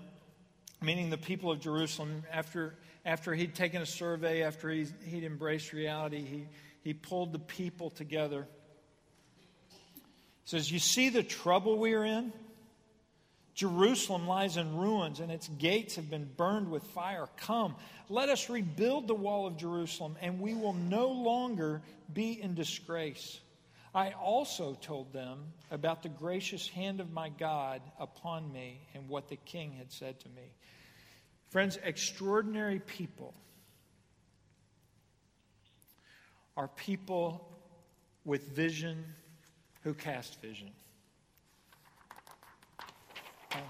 meaning 0.81 1.09
the 1.09 1.17
people 1.17 1.49
of 1.49 1.61
Jerusalem, 1.61 2.23
after, 2.29 2.75
after 3.05 3.33
he'd 3.33 3.55
taken 3.55 3.81
a 3.81 3.85
survey, 3.85 4.43
after 4.43 4.69
he'd, 4.69 4.93
he'd 5.05 5.23
embraced 5.23 5.71
reality, 5.71 6.25
he, 6.25 6.47
he 6.83 6.93
pulled 6.93 7.31
the 7.31 7.39
people 7.39 7.89
together. 7.89 8.45
He 10.43 10.49
says, 10.49 10.69
You 10.69 10.79
see 10.79 11.07
the 11.07 11.23
trouble 11.23 11.79
we 11.79 11.93
are 11.93 12.03
in? 12.03 12.33
Jerusalem 13.55 14.27
lies 14.27 14.57
in 14.57 14.75
ruins, 14.75 15.21
and 15.21 15.31
its 15.31 15.47
gates 15.47 15.95
have 15.95 16.09
been 16.09 16.29
burned 16.35 16.69
with 16.69 16.83
fire. 16.83 17.29
Come, 17.37 17.75
let 18.09 18.27
us 18.27 18.49
rebuild 18.49 19.07
the 19.07 19.15
wall 19.15 19.47
of 19.47 19.55
Jerusalem, 19.55 20.17
and 20.21 20.41
we 20.41 20.55
will 20.55 20.73
no 20.73 21.07
longer 21.07 21.83
be 22.13 22.41
in 22.41 22.53
disgrace. 22.53 23.39
I 23.95 24.11
also 24.11 24.75
told 24.81 25.13
them 25.13 25.39
about 25.69 26.01
the 26.01 26.09
gracious 26.09 26.67
hand 26.67 26.99
of 26.99 27.11
my 27.11 27.29
God 27.29 27.81
upon 27.99 28.51
me 28.51 28.79
and 28.95 29.07
what 29.07 29.27
the 29.27 29.35
king 29.35 29.73
had 29.73 29.91
said 29.91 30.19
to 30.21 30.29
me. 30.29 30.51
Friends, 31.51 31.77
extraordinary 31.83 32.79
people 32.79 33.35
are 36.57 36.67
people 36.69 37.47
with 38.25 38.47
vision 38.47 39.05
who 39.83 39.93
cast 39.93 40.41
vision. 40.41 40.71
Um, 43.51 43.61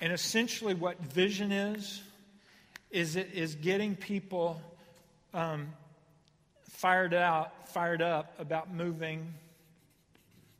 and 0.00 0.12
essentially, 0.12 0.74
what 0.74 0.98
vision 1.00 1.52
is, 1.52 2.02
is 2.90 3.14
it 3.14 3.30
is 3.34 3.54
getting 3.54 3.94
people 3.94 4.60
um, 5.32 5.68
fired 6.64 7.14
out, 7.14 7.68
fired 7.68 8.02
up 8.02 8.29
about 8.40 8.72
moving 8.72 9.34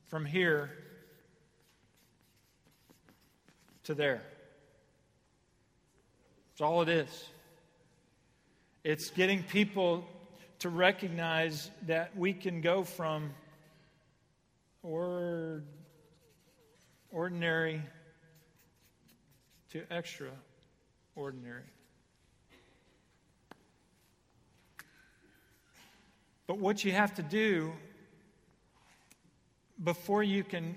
from 0.09 0.27
here 0.27 0.71
to 3.85 3.95
there. 3.95 4.23
That's 6.51 6.61
all 6.61 6.83
it 6.83 6.91
is. 6.91 7.29
It's 8.85 9.09
getting 9.11 9.43
people 9.43 10.05
to 10.59 10.69
recognize 10.69 11.71
that 11.87 12.15
we 12.17 12.35
can 12.35 12.61
go 12.61 12.85
from 12.85 13.31
or 14.83 15.63
ordinary 17.11 17.83
to 19.71 19.83
extraordinary. 19.91 21.63
But 26.51 26.59
what 26.59 26.85
you 26.85 26.91
have 26.91 27.15
to 27.15 27.23
do 27.23 27.73
before 29.85 30.25
you 30.25 30.43
can 30.43 30.75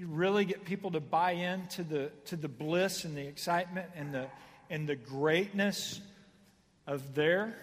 really 0.00 0.44
get 0.44 0.64
people 0.64 0.90
to 0.90 0.98
buy 0.98 1.30
into 1.30 1.84
the, 1.84 2.10
to 2.24 2.34
the 2.34 2.48
bliss 2.48 3.04
and 3.04 3.16
the 3.16 3.24
excitement 3.24 3.90
and 3.94 4.12
the, 4.12 4.26
and 4.70 4.88
the 4.88 4.96
greatness 4.96 6.00
of 6.88 7.14
there, 7.14 7.56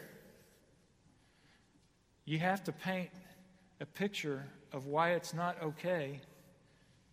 you 2.24 2.40
have 2.40 2.64
to 2.64 2.72
paint 2.72 3.10
a 3.82 3.86
picture 3.86 4.46
of 4.72 4.86
why 4.86 5.10
it's 5.10 5.34
not 5.34 5.62
okay 5.62 6.22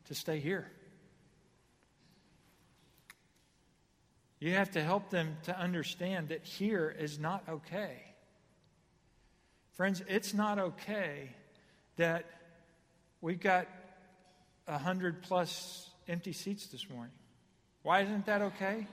to 0.04 0.14
stay 0.14 0.38
here. 0.38 0.70
You 4.38 4.52
have 4.52 4.70
to 4.70 4.84
help 4.84 5.10
them 5.10 5.36
to 5.46 5.58
understand 5.58 6.28
that 6.28 6.44
here 6.44 6.94
is 6.96 7.18
not 7.18 7.42
okay. 7.48 8.07
Friends, 9.78 10.02
it's 10.08 10.34
not 10.34 10.58
okay 10.58 11.30
that 11.98 12.24
we've 13.20 13.38
got 13.38 13.68
a 14.66 14.76
hundred 14.76 15.22
plus 15.22 15.88
empty 16.08 16.32
seats 16.32 16.66
this 16.66 16.90
morning. 16.90 17.12
Why 17.84 18.00
isn't 18.00 18.26
that 18.26 18.42
okay? 18.42 18.88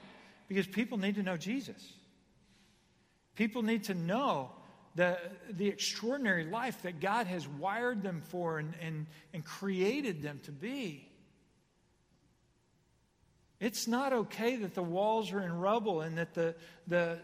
Because 0.46 0.64
people 0.68 0.96
need 0.96 1.16
to 1.16 1.24
know 1.24 1.36
Jesus. 1.36 1.92
People 3.34 3.62
need 3.62 3.82
to 3.84 3.94
know 3.94 4.52
the, 4.94 5.18
the 5.50 5.66
extraordinary 5.66 6.44
life 6.44 6.80
that 6.82 7.00
God 7.00 7.26
has 7.26 7.48
wired 7.48 8.04
them 8.04 8.22
for 8.28 8.60
and, 8.60 8.72
and, 8.80 9.06
and 9.34 9.44
created 9.44 10.22
them 10.22 10.38
to 10.44 10.52
be. 10.52 11.08
It's 13.58 13.88
not 13.88 14.12
okay 14.12 14.54
that 14.54 14.76
the 14.76 14.84
walls 14.84 15.32
are 15.32 15.42
in 15.42 15.58
rubble 15.58 16.02
and 16.02 16.16
that 16.16 16.32
the, 16.34 16.54
the 16.86 17.18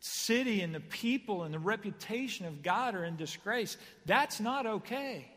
city 0.00 0.62
and 0.62 0.74
the 0.74 0.80
people 0.80 1.44
and 1.44 1.54
the 1.54 1.58
reputation 1.58 2.46
of 2.46 2.62
God 2.62 2.94
are 2.94 3.04
in 3.04 3.16
disgrace. 3.16 3.76
That's 4.06 4.40
not 4.40 4.66
okay. 4.66 5.30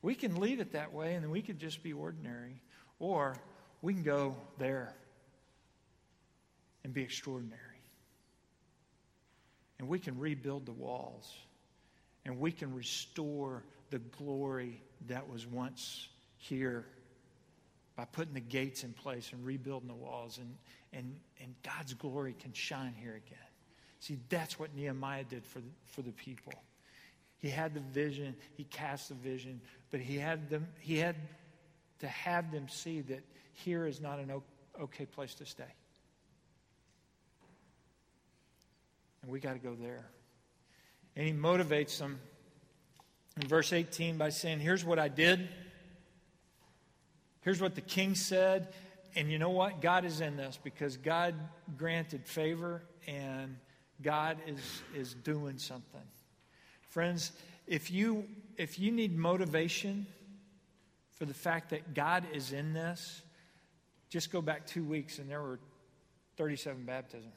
We 0.00 0.14
can 0.14 0.40
leave 0.40 0.58
it 0.58 0.72
that 0.72 0.92
way 0.92 1.14
and 1.14 1.22
then 1.22 1.30
we 1.30 1.42
could 1.42 1.58
just 1.58 1.82
be 1.82 1.92
ordinary. 1.92 2.60
Or 2.98 3.36
we 3.82 3.92
can 3.94 4.02
go 4.02 4.34
there 4.58 4.94
and 6.84 6.92
be 6.92 7.02
extraordinary. 7.02 7.60
And 9.78 9.88
we 9.88 9.98
can 9.98 10.18
rebuild 10.18 10.66
the 10.66 10.72
walls. 10.72 11.32
And 12.24 12.38
we 12.38 12.50
can 12.50 12.74
restore 12.74 13.64
the 13.90 13.98
glory 13.98 14.82
that 15.08 15.28
was 15.28 15.46
once 15.46 16.08
here 16.36 16.86
by 17.96 18.04
putting 18.06 18.34
the 18.34 18.40
gates 18.40 18.84
in 18.84 18.92
place 18.92 19.30
and 19.32 19.44
rebuilding 19.44 19.88
the 19.88 19.94
walls. 19.94 20.38
And, 20.38 20.56
and, 20.92 21.14
and 21.40 21.54
God's 21.62 21.94
glory 21.94 22.34
can 22.38 22.52
shine 22.52 22.94
here 22.98 23.14
again. 23.26 23.38
See, 24.00 24.18
that's 24.28 24.58
what 24.58 24.74
Nehemiah 24.74 25.24
did 25.24 25.44
for 25.46 25.60
the, 25.60 25.70
for 25.86 26.02
the 26.02 26.12
people. 26.12 26.54
He 27.38 27.48
had 27.48 27.74
the 27.74 27.80
vision, 27.80 28.36
he 28.56 28.64
cast 28.64 29.08
the 29.08 29.14
vision, 29.14 29.60
but 29.90 30.00
he 30.00 30.16
had, 30.16 30.48
them, 30.48 30.68
he 30.78 30.96
had 30.96 31.16
to 31.98 32.08
have 32.08 32.50
them 32.52 32.68
see 32.68 33.00
that 33.02 33.20
here 33.52 33.86
is 33.86 34.00
not 34.00 34.18
an 34.18 34.32
okay 34.80 35.06
place 35.06 35.34
to 35.34 35.46
stay. 35.46 35.64
And 39.22 39.30
we 39.30 39.40
got 39.40 39.52
to 39.52 39.58
go 39.58 39.74
there. 39.74 40.06
And 41.14 41.26
he 41.26 41.32
motivates 41.32 41.98
them 41.98 42.18
in 43.40 43.46
verse 43.46 43.72
18 43.72 44.18
by 44.18 44.30
saying, 44.30 44.60
Here's 44.60 44.84
what 44.84 44.98
I 44.98 45.08
did. 45.08 45.48
Here's 47.42 47.60
what 47.60 47.74
the 47.74 47.80
king 47.80 48.14
said. 48.14 48.72
And 49.14 49.30
you 49.30 49.38
know 49.38 49.50
what? 49.50 49.82
God 49.82 50.04
is 50.04 50.20
in 50.20 50.36
this 50.36 50.58
because 50.62 50.96
God 50.96 51.34
granted 51.76 52.26
favor 52.26 52.82
and 53.06 53.56
God 54.00 54.38
is, 54.46 54.82
is 54.96 55.14
doing 55.14 55.58
something. 55.58 56.00
Friends, 56.88 57.32
if 57.66 57.90
you, 57.90 58.24
if 58.56 58.78
you 58.78 58.90
need 58.90 59.16
motivation 59.16 60.06
for 61.16 61.26
the 61.26 61.34
fact 61.34 61.70
that 61.70 61.94
God 61.94 62.24
is 62.32 62.52
in 62.52 62.72
this, 62.72 63.22
just 64.08 64.32
go 64.32 64.40
back 64.40 64.66
two 64.66 64.84
weeks 64.84 65.18
and 65.18 65.30
there 65.30 65.42
were 65.42 65.58
37 66.36 66.84
baptisms. 66.84 67.32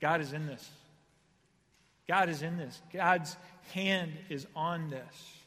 God 0.00 0.20
is 0.20 0.32
in 0.32 0.46
this. 0.46 0.68
God 2.08 2.28
is 2.28 2.42
in 2.42 2.56
this. 2.56 2.80
God's 2.92 3.36
hand 3.72 4.12
is 4.28 4.46
on 4.56 4.90
this. 4.90 5.41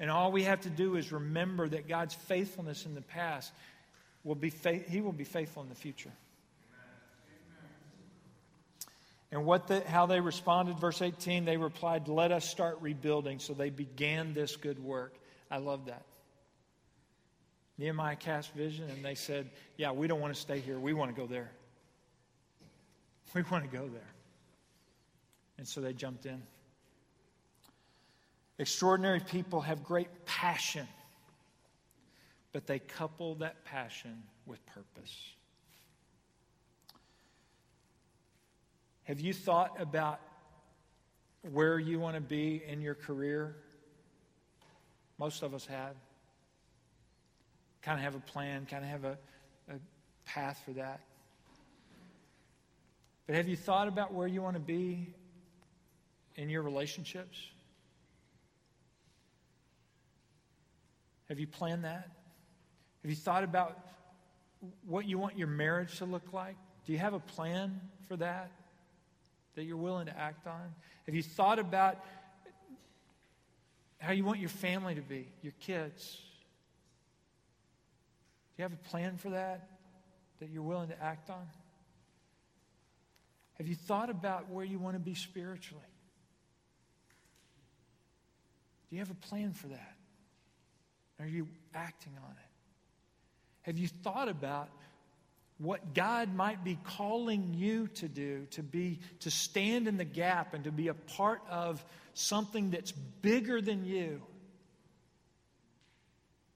And 0.00 0.10
all 0.10 0.32
we 0.32 0.44
have 0.44 0.62
to 0.62 0.70
do 0.70 0.96
is 0.96 1.12
remember 1.12 1.68
that 1.68 1.86
God's 1.86 2.14
faithfulness 2.14 2.86
in 2.86 2.94
the 2.94 3.02
past 3.02 3.52
will 4.24 4.34
be 4.34 4.48
faith, 4.48 4.88
he 4.88 5.02
will 5.02 5.12
be 5.12 5.24
faithful 5.24 5.62
in 5.62 5.68
the 5.68 5.74
future. 5.74 6.10
And 9.30 9.44
what 9.44 9.68
the, 9.68 9.80
how 9.86 10.06
they 10.06 10.20
responded, 10.20 10.80
verse 10.80 11.02
18, 11.02 11.44
they 11.44 11.56
replied, 11.56 12.08
Let 12.08 12.32
us 12.32 12.48
start 12.48 12.78
rebuilding. 12.80 13.38
So 13.38 13.52
they 13.52 13.70
began 13.70 14.34
this 14.34 14.56
good 14.56 14.82
work. 14.82 15.14
I 15.50 15.58
love 15.58 15.86
that. 15.86 16.02
Nehemiah 17.78 18.16
cast 18.16 18.52
vision 18.54 18.90
and 18.90 19.04
they 19.04 19.14
said, 19.14 19.50
Yeah, 19.76 19.92
we 19.92 20.08
don't 20.08 20.20
want 20.20 20.34
to 20.34 20.40
stay 20.40 20.58
here. 20.58 20.80
We 20.80 20.94
want 20.94 21.14
to 21.14 21.20
go 21.20 21.26
there. 21.26 21.50
We 23.32 23.42
want 23.42 23.70
to 23.70 23.70
go 23.70 23.86
there. 23.86 24.10
And 25.56 25.68
so 25.68 25.80
they 25.80 25.92
jumped 25.92 26.26
in. 26.26 26.42
Extraordinary 28.60 29.20
people 29.20 29.62
have 29.62 29.82
great 29.82 30.26
passion, 30.26 30.86
but 32.52 32.66
they 32.66 32.78
couple 32.78 33.36
that 33.36 33.64
passion 33.64 34.22
with 34.44 34.64
purpose. 34.66 35.16
Have 39.04 39.18
you 39.18 39.32
thought 39.32 39.80
about 39.80 40.20
where 41.50 41.78
you 41.78 41.98
want 41.98 42.16
to 42.16 42.20
be 42.20 42.62
in 42.68 42.82
your 42.82 42.94
career? 42.94 43.56
Most 45.16 45.42
of 45.42 45.54
us 45.54 45.64
have. 45.64 45.94
Kind 47.80 47.98
of 47.98 48.04
have 48.04 48.14
a 48.14 48.20
plan, 48.20 48.66
kind 48.70 48.84
of 48.84 48.90
have 48.90 49.04
a, 49.04 49.18
a 49.70 49.76
path 50.26 50.60
for 50.66 50.72
that. 50.72 51.00
But 53.26 53.36
have 53.36 53.48
you 53.48 53.56
thought 53.56 53.88
about 53.88 54.12
where 54.12 54.28
you 54.28 54.42
want 54.42 54.56
to 54.56 54.60
be 54.60 55.14
in 56.36 56.50
your 56.50 56.60
relationships? 56.60 57.38
Have 61.30 61.40
you 61.40 61.46
planned 61.46 61.84
that? 61.84 62.10
Have 63.02 63.10
you 63.10 63.16
thought 63.16 63.44
about 63.44 63.78
what 64.86 65.06
you 65.06 65.18
want 65.18 65.38
your 65.38 65.48
marriage 65.48 65.96
to 65.98 66.04
look 66.04 66.34
like? 66.34 66.56
Do 66.84 66.92
you 66.92 66.98
have 66.98 67.14
a 67.14 67.20
plan 67.20 67.80
for 68.06 68.16
that? 68.16 68.50
that 69.54 69.64
you're 69.64 69.76
willing 69.76 70.06
to 70.06 70.18
act 70.18 70.46
on? 70.46 70.74
Have 71.06 71.14
you 71.14 71.22
thought 71.22 71.58
about 71.58 72.02
how 73.98 74.12
you 74.12 74.24
want 74.24 74.38
your 74.38 74.48
family 74.48 74.94
to 74.94 75.02
be, 75.02 75.28
your 75.42 75.52
kids? 75.60 76.18
Do 78.56 78.62
you 78.62 78.62
have 78.62 78.72
a 78.72 78.88
plan 78.88 79.16
for 79.16 79.30
that 79.30 79.68
that 80.40 80.50
you're 80.50 80.62
willing 80.62 80.88
to 80.88 81.02
act 81.02 81.28
on? 81.28 81.46
Have 83.58 83.68
you 83.68 83.74
thought 83.74 84.08
about 84.08 84.48
where 84.48 84.64
you 84.64 84.78
want 84.78 84.96
to 84.96 85.00
be 85.00 85.14
spiritually? 85.14 85.84
Do 88.88 88.96
you 88.96 89.00
have 89.00 89.10
a 89.10 89.26
plan 89.26 89.52
for 89.52 89.68
that? 89.68 89.96
Are 91.20 91.26
you 91.26 91.46
acting 91.74 92.12
on 92.24 92.30
it? 92.30 92.50
Have 93.62 93.78
you 93.78 93.88
thought 93.88 94.28
about 94.28 94.70
what 95.60 95.92
God 95.92 96.34
might 96.34 96.64
be 96.64 96.78
calling 96.84 97.52
you 97.52 97.86
to 97.88 98.08
do, 98.08 98.46
to 98.52 98.62
be 98.62 98.98
to 99.20 99.30
stand 99.30 99.86
in 99.86 99.98
the 99.98 100.04
gap 100.04 100.54
and 100.54 100.64
to 100.64 100.72
be 100.72 100.88
a 100.88 100.94
part 100.94 101.42
of 101.50 101.84
something 102.14 102.70
that's 102.70 102.92
bigger 102.92 103.60
than 103.60 103.84
you. 103.84 104.22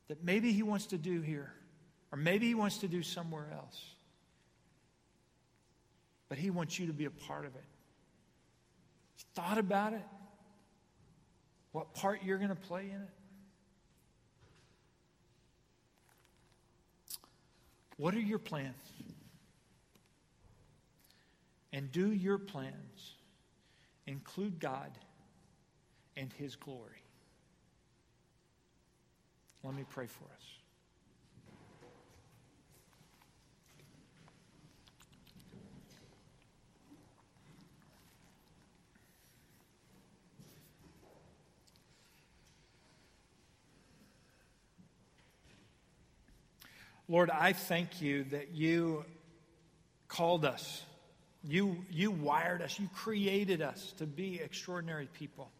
That 0.08 0.24
maybe 0.24 0.52
he 0.52 0.62
wants 0.62 0.86
to 0.86 0.98
do 0.98 1.20
here 1.20 1.52
or 2.12 2.16
maybe 2.16 2.46
he 2.46 2.54
wants 2.54 2.78
to 2.78 2.88
do 2.88 3.02
somewhere 3.02 3.48
else. 3.54 3.84
But 6.30 6.38
he 6.38 6.48
wants 6.48 6.78
you 6.78 6.86
to 6.86 6.94
be 6.94 7.04
a 7.04 7.10
part 7.10 7.44
of 7.44 7.54
it. 7.54 7.64
Thought 9.34 9.58
about 9.58 9.92
it? 9.92 10.04
What 11.72 11.92
part 11.92 12.20
you're 12.24 12.38
going 12.38 12.50
to 12.50 12.54
play 12.54 12.84
in 12.84 13.02
it? 13.02 13.08
What 17.96 18.14
are 18.14 18.20
your 18.20 18.38
plans? 18.38 18.74
and 21.74 21.90
do 21.90 22.12
your 22.12 22.38
plans. 22.38 23.16
Include 24.06 24.60
God 24.60 24.92
and 26.16 26.32
His 26.32 26.54
glory. 26.54 27.02
Let 29.64 29.74
me 29.74 29.84
pray 29.90 30.06
for 30.06 30.24
us. 30.24 30.53
Lord, 47.08 47.28
I 47.30 47.52
thank 47.52 48.00
you 48.00 48.24
that 48.24 48.52
you 48.52 49.04
called 50.08 50.44
us. 50.44 50.82
You, 51.42 51.84
you 51.90 52.10
wired 52.10 52.62
us. 52.62 52.78
You 52.78 52.88
created 52.94 53.60
us 53.60 53.92
to 53.98 54.06
be 54.06 54.40
extraordinary 54.40 55.08
people, 55.12 55.50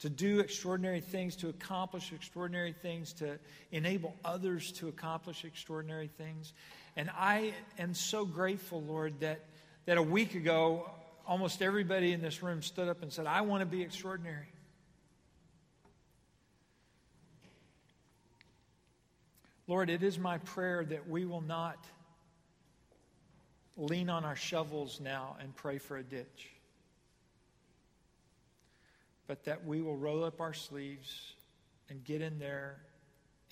to 0.00 0.10
do 0.10 0.40
extraordinary 0.40 1.00
things, 1.00 1.36
to 1.36 1.48
accomplish 1.48 2.12
extraordinary 2.12 2.74
things, 2.74 3.14
to 3.14 3.38
enable 3.72 4.14
others 4.22 4.70
to 4.72 4.88
accomplish 4.88 5.46
extraordinary 5.46 6.08
things. 6.08 6.52
And 6.96 7.10
I 7.16 7.54
am 7.78 7.94
so 7.94 8.26
grateful, 8.26 8.82
Lord, 8.82 9.20
that, 9.20 9.46
that 9.86 9.96
a 9.96 10.02
week 10.02 10.34
ago, 10.34 10.90
almost 11.26 11.62
everybody 11.62 12.12
in 12.12 12.20
this 12.20 12.42
room 12.42 12.60
stood 12.60 12.88
up 12.88 13.02
and 13.02 13.10
said, 13.10 13.26
I 13.26 13.40
want 13.40 13.60
to 13.60 13.66
be 13.66 13.80
extraordinary. 13.80 14.48
Lord, 19.66 19.88
it 19.88 20.02
is 20.02 20.18
my 20.18 20.38
prayer 20.38 20.84
that 20.84 21.08
we 21.08 21.24
will 21.24 21.40
not 21.40 21.82
lean 23.76 24.10
on 24.10 24.24
our 24.24 24.36
shovels 24.36 25.00
now 25.00 25.36
and 25.40 25.54
pray 25.56 25.78
for 25.78 25.96
a 25.96 26.02
ditch, 26.02 26.50
but 29.26 29.44
that 29.44 29.64
we 29.64 29.80
will 29.80 29.96
roll 29.96 30.22
up 30.22 30.40
our 30.40 30.52
sleeves 30.52 31.32
and 31.88 32.04
get 32.04 32.20
in 32.20 32.38
there 32.38 32.82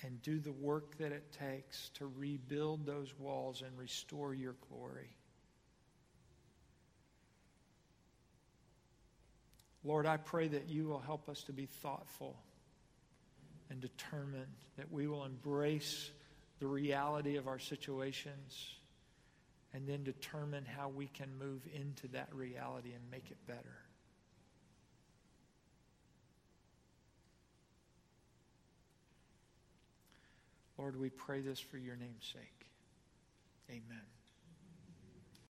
and 0.03 0.21
do 0.21 0.39
the 0.39 0.51
work 0.51 0.97
that 0.97 1.11
it 1.11 1.31
takes 1.31 1.89
to 1.95 2.11
rebuild 2.17 2.85
those 2.85 3.13
walls 3.17 3.63
and 3.65 3.77
restore 3.77 4.33
your 4.33 4.55
glory. 4.69 5.09
Lord, 9.83 10.05
I 10.05 10.17
pray 10.17 10.47
that 10.49 10.69
you 10.69 10.87
will 10.87 10.99
help 10.99 11.27
us 11.27 11.43
to 11.43 11.53
be 11.53 11.65
thoughtful 11.65 12.37
and 13.73 13.81
determined 13.81 14.45
that 14.77 14.91
we 14.91 15.07
will 15.07 15.25
embrace 15.25 16.11
the 16.59 16.67
reality 16.67 17.37
of 17.37 17.47
our 17.47 17.57
situations 17.57 18.75
and 19.73 19.87
then 19.87 20.03
determine 20.03 20.63
how 20.63 20.89
we 20.89 21.07
can 21.07 21.27
move 21.39 21.61
into 21.73 22.07
that 22.09 22.29
reality 22.35 22.91
and 22.93 23.01
make 23.09 23.31
it 23.31 23.37
better. 23.47 23.79
Lord, 30.77 30.99
we 30.99 31.09
pray 31.09 31.41
this 31.41 31.59
for 31.59 31.79
your 31.79 31.95
name's 31.95 32.31
sake. 32.31 32.67
Amen. 33.71 34.05